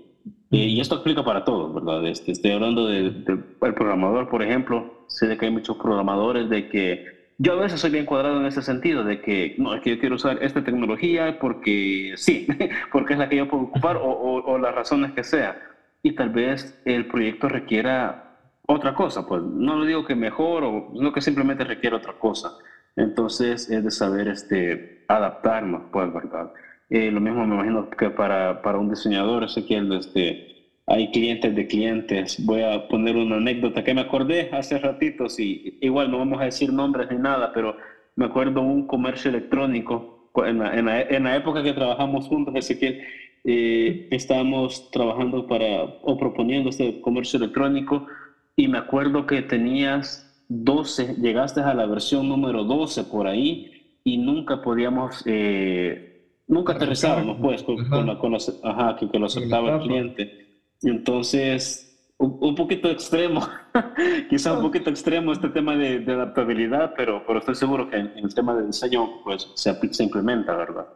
[0.55, 2.07] Y esto aplica para todos, ¿verdad?
[2.07, 3.39] Este, estoy hablando del de,
[3.73, 5.07] programador, por ejemplo.
[5.09, 7.07] Sé de que hay muchos programadores de que
[7.39, 9.99] yo a veces soy bien cuadrado en ese sentido, de que no, es que yo
[9.99, 12.47] quiero usar esta tecnología porque sí,
[12.93, 15.57] porque es la que yo puedo ocupar o, las razones que sea.
[16.03, 20.91] Y tal vez el proyecto requiera otra cosa, pues no lo digo que mejor o
[20.93, 22.53] no que simplemente requiere otra cosa.
[22.95, 26.53] Entonces es de saber este, adaptarnos, pues, ¿verdad?
[26.95, 31.67] Eh, lo mismo me imagino que para, para un diseñador, Ezequiel, este, hay clientes de
[31.67, 32.45] clientes.
[32.45, 36.45] Voy a poner una anécdota que me acordé hace ratitos y igual no vamos a
[36.45, 37.77] decir nombres ni nada, pero
[38.15, 43.01] me acuerdo un comercio electrónico en la, en la, en época que trabajamos juntos, Ezequiel,
[43.45, 48.07] eh, estábamos trabajando para o proponiendo este comercio electrónico
[48.55, 54.19] y me acuerdo que tenías 12, llegaste a la versión número 12 por ahí y
[54.19, 56.12] nunca podíamos, eh,
[56.53, 60.63] nunca aterrizábamos pues con, con, la, con los, ajá, que, que, lo aceptaba el cliente.
[60.83, 63.41] Entonces, un, un poquito extremo,
[64.31, 68.13] quizá un poquito extremo este tema de, de, adaptabilidad, pero, pero estoy seguro que en,
[68.17, 70.87] el tema de diseño pues se, se implementa, ¿verdad?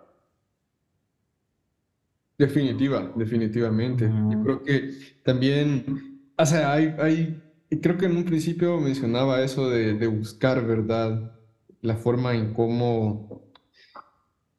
[2.38, 4.04] Definitiva, definitivamente.
[4.30, 4.90] Yo creo que
[5.24, 7.42] también, o sea, hay, hay
[7.80, 11.32] creo que en un principio mencionaba eso de, de, buscar, ¿verdad?
[11.80, 13.45] La forma en cómo,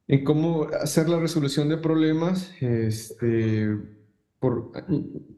[0.08, 3.78] en cómo hacer la resolución de problemas, este,
[4.40, 4.72] por,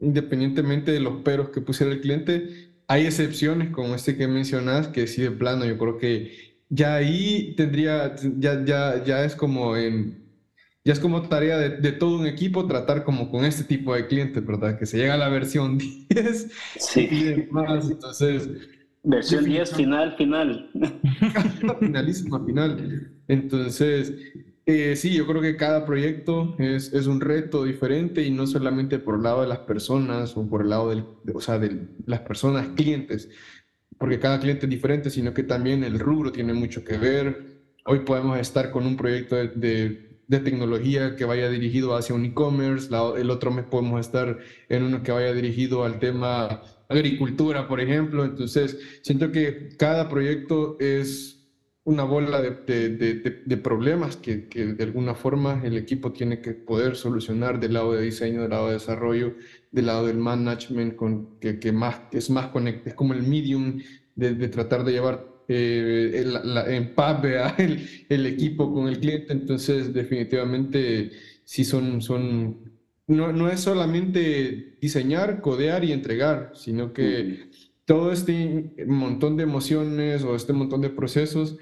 [0.00, 2.70] independientemente de los peros que pusiera el cliente.
[2.86, 6.32] Hay excepciones como este que mencionas, que sí de plano, yo creo que
[6.68, 10.20] ya ahí tendría, ya, ya, ya es como en
[10.82, 14.06] ya es como tarea de, de, todo un equipo tratar como con este tipo de
[14.06, 14.78] clientes, ¿verdad?
[14.78, 15.76] Que se llega a la versión
[16.08, 17.08] 10 sí.
[17.10, 18.48] y demás, entonces...
[19.02, 20.70] Versión 10 final, final.
[21.80, 23.12] Finalísima, final.
[23.28, 24.12] Entonces,
[24.70, 28.98] eh, sí, yo creo que cada proyecto es, es, un reto diferente y no solamente
[28.98, 31.88] por el lado de las personas o por el lado del, de, o sea, de
[32.06, 33.28] las personas clientes,
[33.98, 37.60] porque cada cliente es diferente, sino que también el rubro tiene mucho que ver.
[37.86, 42.24] Hoy podemos estar con un proyecto de, de de tecnología que vaya dirigido hacia un
[42.24, 47.80] e-commerce, el otro mes podemos estar en uno que vaya dirigido al tema agricultura, por
[47.80, 48.24] ejemplo.
[48.24, 51.39] Entonces, siento que cada proyecto es
[51.84, 52.50] una bola de,
[52.90, 57.72] de, de, problemas que, que, de alguna forma el equipo tiene que poder solucionar del
[57.74, 59.34] lado de diseño, del lado de desarrollo,
[59.70, 60.96] del lado del management,
[61.40, 63.80] que, que más, es más conectado, es como el medium
[64.14, 66.36] de, tratar de llevar eh, el,
[66.68, 67.24] en paz
[67.58, 69.32] el, el, equipo con el cliente.
[69.32, 71.10] Entonces, definitivamente,
[71.44, 72.70] sí son, son
[73.06, 77.49] no, no, es solamente diseñar, codear y entregar, sino que
[77.90, 81.56] todo este montón de emociones o este montón de procesos,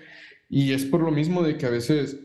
[0.51, 2.19] y es por lo mismo de que a veces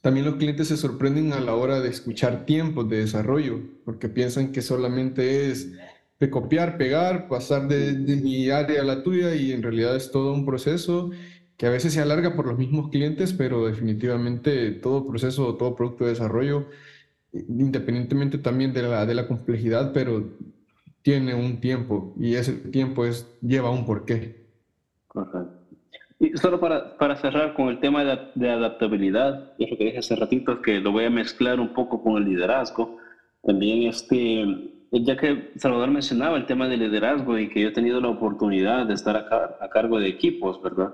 [0.00, 4.50] también los clientes se sorprenden a la hora de escuchar tiempos de desarrollo, porque piensan
[4.50, 5.70] que solamente es
[6.18, 10.10] de copiar, pegar, pasar de, de, mi área a la tuya y en realidad es
[10.10, 11.12] todo un proceso
[11.56, 16.02] que a veces se alarga por los mismos clientes, pero definitivamente todo proceso, todo producto
[16.02, 16.66] de desarrollo,
[17.32, 20.28] independientemente también de la, de la complejidad, pero
[21.08, 24.44] tiene un tiempo y ese tiempo es, lleva un porqué.
[25.06, 25.54] Correcto.
[26.20, 29.98] Y solo para, para cerrar con el tema de, de adaptabilidad, es lo que dije
[30.00, 32.98] hace ratito, que lo voy a mezclar un poco con el liderazgo.
[33.42, 34.44] También este,
[34.92, 38.84] ya que Salvador mencionaba el tema del liderazgo y que yo he tenido la oportunidad
[38.84, 40.92] de estar a, a cargo de equipos, ¿verdad?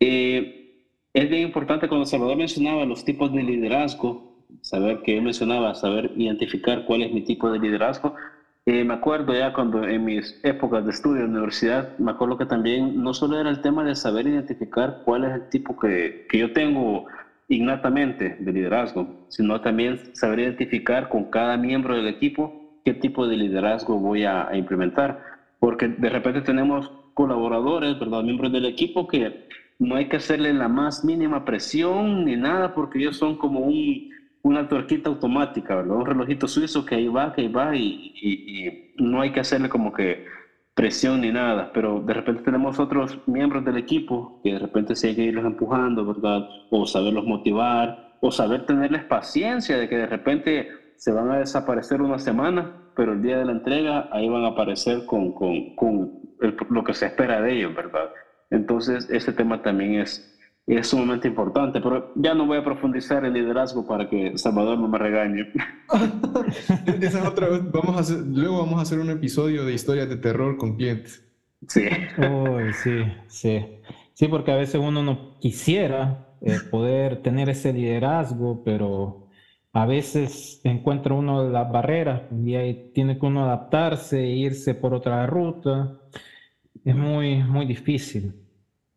[0.00, 0.74] Eh,
[1.14, 6.10] es bien importante cuando Salvador mencionaba los tipos de liderazgo, saber que él mencionaba, saber
[6.16, 8.16] identificar cuál es mi tipo de liderazgo.
[8.64, 12.38] Eh, me acuerdo ya cuando en mis épocas de estudio en la universidad, me acuerdo
[12.38, 16.26] que también no solo era el tema de saber identificar cuál es el tipo que,
[16.28, 17.06] que yo tengo
[17.48, 23.36] innatamente de liderazgo, sino también saber identificar con cada miembro del equipo qué tipo de
[23.36, 25.18] liderazgo voy a, implementar.
[25.58, 28.22] Porque de repente tenemos colaboradores, ¿verdad?
[28.22, 29.46] miembros del equipo que
[29.78, 34.08] no hay que hacerle la más mínima presión ni nada porque ellos son como un,
[34.42, 35.96] una tuerquita automática, ¿verdad?
[35.96, 39.68] Un relojito suizo que ahí va, que ahí va y, y, no hay que hacerle
[39.68, 40.26] como que
[40.74, 45.08] presión ni nada, pero de repente tenemos otros miembros del equipo que de repente sí
[45.08, 46.48] hay que irlos empujando, ¿verdad?
[46.70, 52.00] O saberlos motivar, o saber tenerles paciencia de que de repente se van a desaparecer
[52.00, 56.22] una semana, pero el día de la entrega ahí van a aparecer con, con, con
[56.70, 58.10] lo que se espera de ellos, ¿verdad?
[58.50, 60.31] Entonces, ese tema también es,
[60.76, 64.88] es sumamente importante, pero ya no voy a profundizar en liderazgo para que Salvador no
[64.88, 65.52] me regañe.
[67.00, 70.08] Esa es otra vez, vamos a hacer, luego vamos a hacer un episodio de historias
[70.08, 71.24] de terror con clientes.
[71.68, 71.88] Sí.
[72.82, 73.66] sí, sí.
[74.14, 79.28] Sí, porque a veces uno no quisiera eh, poder tener ese liderazgo, pero
[79.72, 84.92] a veces encuentra uno las barreras y ahí tiene que uno adaptarse e irse por
[84.92, 85.98] otra ruta.
[86.84, 88.41] Es muy, muy difícil.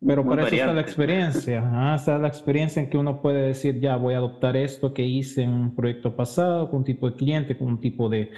[0.04, 1.94] Pero por eso está la experiencia.
[1.94, 5.42] está la experiencia en que uno puede decir, ya voy a adoptar esto que hice
[5.42, 8.30] en un proyecto pasado, con un tipo de cliente, con un tipo de,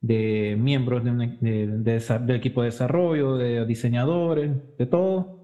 [0.00, 5.40] de miembros de, del equipo de desarrollo, de diseñadores, de todo.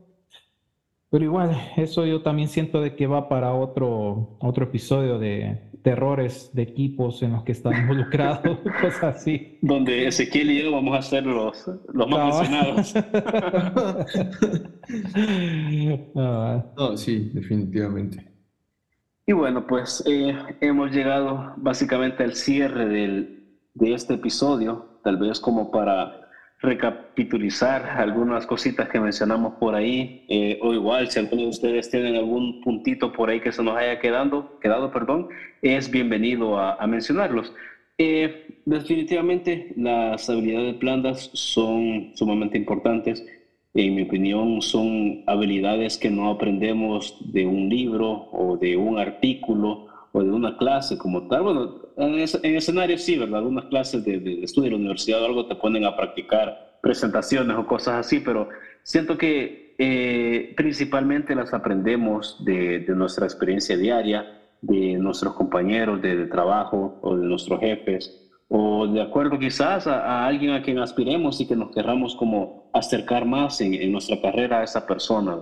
[1.11, 6.51] Pero igual, eso yo también siento de que va para otro, otro episodio de, terrores
[6.53, 9.59] de equipos en los que están involucrados, cosas así.
[9.63, 12.95] Donde Ezequiel y yo vamos a ser los, los más mencionados.
[16.77, 18.31] no, sí, definitivamente.
[19.27, 25.39] Y bueno, pues eh, hemos llegado básicamente al cierre del, de este episodio, tal vez
[25.39, 26.20] como para
[26.63, 32.17] recapitulizar algunas cositas que mencionamos por ahí, eh, o igual si alguno de ustedes tienen
[32.17, 35.29] algún puntito por ahí que se nos haya quedado, quedado perdón,
[35.63, 37.55] es bienvenido a, mencionarlos.
[37.97, 43.25] Eh, definitivamente las habilidades blandas son sumamente importantes.
[43.73, 49.90] En mi opinión, son habilidades que no aprendemos de un libro o de un artículo
[50.13, 51.43] o de una clase como tal.
[51.43, 53.45] Bueno, en, en escenarios sí, ¿verdad?
[53.45, 57.57] Unas clases de, de, estudio de la universidad o algo te ponen a practicar presentaciones
[57.57, 58.49] o cosas así, pero
[58.83, 66.27] siento que eh, principalmente las aprendemos de, de, nuestra experiencia diaria, de nuestros compañeros de,
[66.27, 71.47] trabajo o de nuestros jefes, o de acuerdo quizás a, alguien a quien aspiremos y
[71.47, 75.39] que nos querramos como acercar más en, en nuestra carrera a esa persona.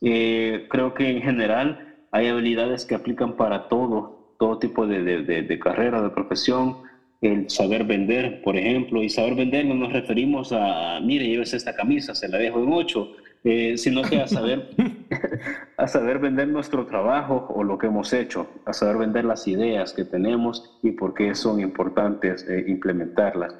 [0.00, 5.42] Eh, creo que en general hay habilidades que aplican para todo, todo tipo de, de,
[5.42, 6.76] de, carrera, de profesión.
[7.22, 11.74] El saber vender, por ejemplo, y saber vender no nos referimos a, mire, llévese esta
[11.74, 13.12] camisa, se la dejo en ocho,
[13.44, 14.70] eh, sino que a saber,
[15.76, 19.92] a saber vender nuestro trabajo o lo que hemos hecho, a saber vender las ideas
[19.92, 23.56] que tenemos y por qué son importantes eh, implementarlas.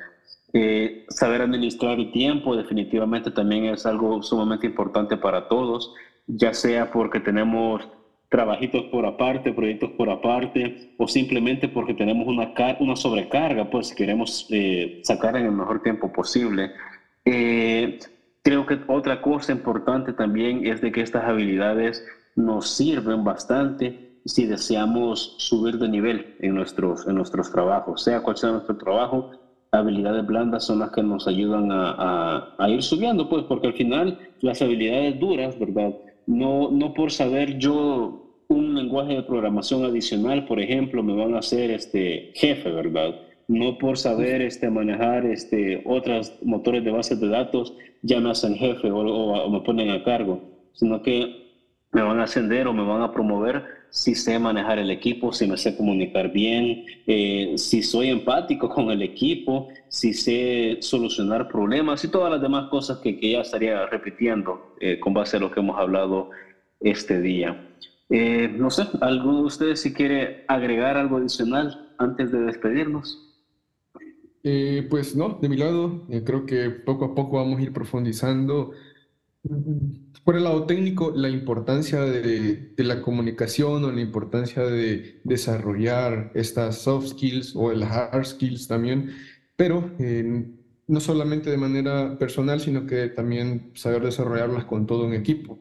[0.52, 5.94] Eh, saber administrar el tiempo definitivamente también es algo sumamente importante para todos,
[6.26, 7.88] ya sea porque tenemos
[8.32, 14.46] trabajitos por aparte, proyectos por aparte, o simplemente porque tenemos una, una sobrecarga, pues queremos
[14.50, 16.70] eh, sacar en el mejor tiempo posible.
[17.26, 17.98] Eh,
[18.42, 22.02] creo que otra cosa importante también es de que estas habilidades
[22.34, 28.38] nos sirven bastante si deseamos subir de nivel en nuestros, en nuestros trabajos, sea cual
[28.38, 29.30] sea nuestro trabajo,
[29.72, 33.74] habilidades blandas son las que nos ayudan a, a, a ir subiendo, pues porque al
[33.74, 35.92] final las habilidades duras, ¿verdad?
[36.26, 41.38] No, no por saber yo un lenguaje de programación adicional, por ejemplo, me van a
[41.38, 43.14] hacer este jefe, ¿verdad?
[43.48, 48.54] No por saber este, manejar este, otros motores de bases de datos, ya me hacen
[48.54, 50.40] jefe o, me ponen a cargo,
[50.72, 51.42] sino que
[51.92, 55.46] me van a ascender o me van a promover si sé manejar el equipo, si
[55.46, 62.02] me sé comunicar bien, eh, si soy empático con el equipo, si sé solucionar problemas
[62.02, 65.50] y todas las demás cosas que, que ya estaría repitiendo eh, con base a lo
[65.50, 66.30] que hemos hablado
[66.80, 67.68] este día.
[68.10, 73.28] Eh, no sé, ¿alguno de ustedes si quiere agregar algo adicional antes de despedirnos?
[74.90, 78.72] pues no, de mi lado, creo que poco a poco vamos a ir profundizando
[80.24, 86.78] por el lado técnico, la importancia de, la comunicación o la importancia de desarrollar estas
[86.78, 89.10] soft skills o el hard skills también,
[89.56, 90.46] pero eh,
[90.86, 95.58] no solamente de manera personal, sino que también saber desarrollarlas con todo un equipo,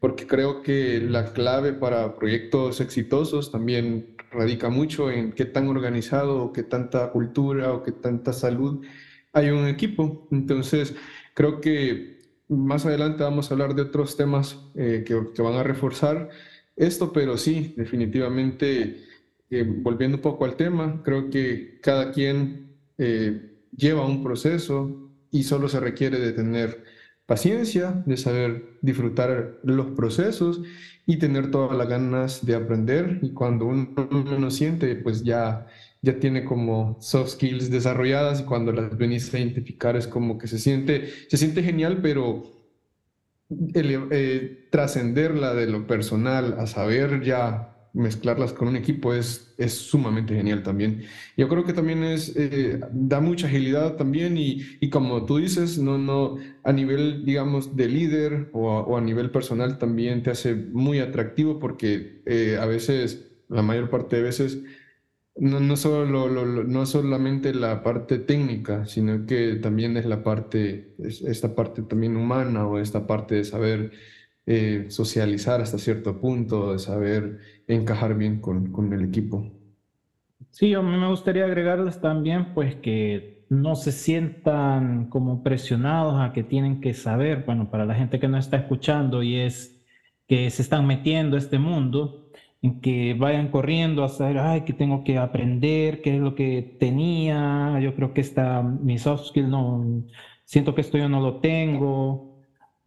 [0.00, 6.52] porque creo que la clave para proyectos exitosos también radica mucho en qué tan organizado
[6.52, 8.84] qué tanta cultura o qué tanta salud
[9.32, 10.26] hay un equipo.
[10.30, 10.94] Entonces,
[11.34, 16.30] creo que más adelante vamos a hablar de otros temas eh, que, van a reforzar
[16.76, 19.04] esto, pero sí, definitivamente,
[19.50, 25.44] eh, volviendo un poco al tema, creo que cada quien eh, lleva un proceso y
[25.44, 26.84] solo se requiere de tener
[27.30, 30.62] paciencia, de saber disfrutar los procesos
[31.06, 33.20] y tener todas las ganas de aprender.
[33.22, 35.68] Y cuando uno lo siente, pues ya
[36.02, 40.48] ya tiene como soft skills desarrolladas y cuando las venís a identificar es como que
[40.48, 42.50] se siente, se siente genial, pero
[43.74, 50.34] eh, trascenderla de lo personal a saber ya mezclarlas con un equipo es, es sumamente
[50.34, 51.02] genial también.
[51.36, 55.78] Yo creo que también es, eh, da mucha agilidad también y, y, como tú dices,
[55.78, 60.30] no, no, a nivel, digamos, de líder o a, o a nivel personal también te
[60.30, 64.58] hace muy atractivo porque eh, a veces, la mayor parte de veces,
[65.36, 71.54] no, no, solo, no solamente la parte técnica, sino que también es la parte, esta
[71.54, 73.92] parte también humana o esta parte de saber
[74.46, 79.50] eh, socializar hasta cierto punto, de saber encajar bien con, con el equipo.
[80.50, 86.32] Sí, a mí me gustaría agregarles también pues que no se sientan como presionados a
[86.32, 89.80] que tienen que saber, bueno, para la gente que no está escuchando y es
[90.26, 92.30] que se están metiendo a este mundo,
[92.62, 96.76] en que vayan corriendo a saber, ay, que tengo que aprender, qué es lo que
[96.78, 100.04] tenía, yo creo que está, mi soft skill no,
[100.44, 102.29] siento que esto yo no lo tengo.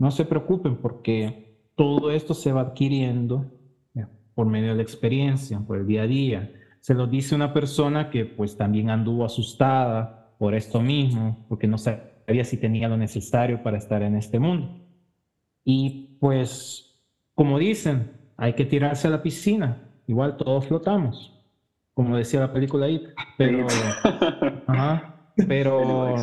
[0.04, 3.46] No se preocupen porque todo esto se va adquiriendo
[4.36, 6.52] por medio de la experiencia, por el día a día.
[6.82, 11.78] Se lo dice una persona que pues también anduvo asustada por esto mismo, porque no
[11.78, 14.78] sabía si tenía lo necesario para estar en este mundo.
[15.64, 17.02] Y pues,
[17.34, 19.90] como dicen, hay que tirarse a la piscina.
[20.06, 21.34] Igual todos flotamos,
[21.94, 23.08] como decía la película ahí.
[23.38, 23.68] Pero,
[25.48, 26.16] pero,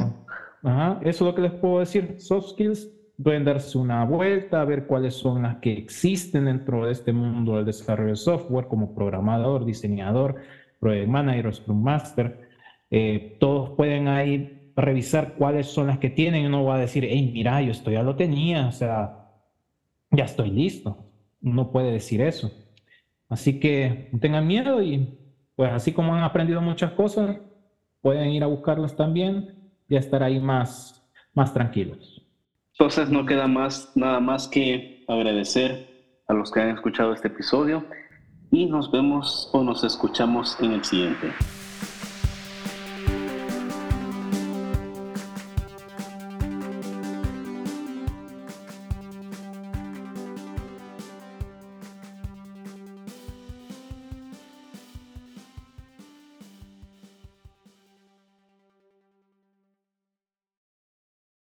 [1.01, 2.17] eso es lo que les puedo decir.
[2.19, 6.93] Soft skills pueden darse una vuelta, a ver cuáles son las que existen dentro de
[6.93, 10.37] este mundo del desarrollo de software, como programador, diseñador,
[10.79, 12.49] project manager, scrum master.
[12.91, 17.31] Eh, todos pueden ahí revisar cuáles son las que tienen uno va a decir, hey,
[17.33, 19.29] mira, yo esto ya lo tenía, o sea,
[20.11, 21.11] ya estoy listo
[21.41, 22.53] no puede decir eso.
[23.29, 25.19] Así que no tengan miedo y
[25.57, 27.39] pues así como han aprendido muchas cosas,
[28.01, 32.20] pueden ir a buscarlas también y estar ahí más, más tranquilos.
[32.81, 37.85] Entonces no queda más, nada más que agradecer a los que han escuchado este episodio
[38.51, 41.31] y nos vemos o nos escuchamos en el siguiente.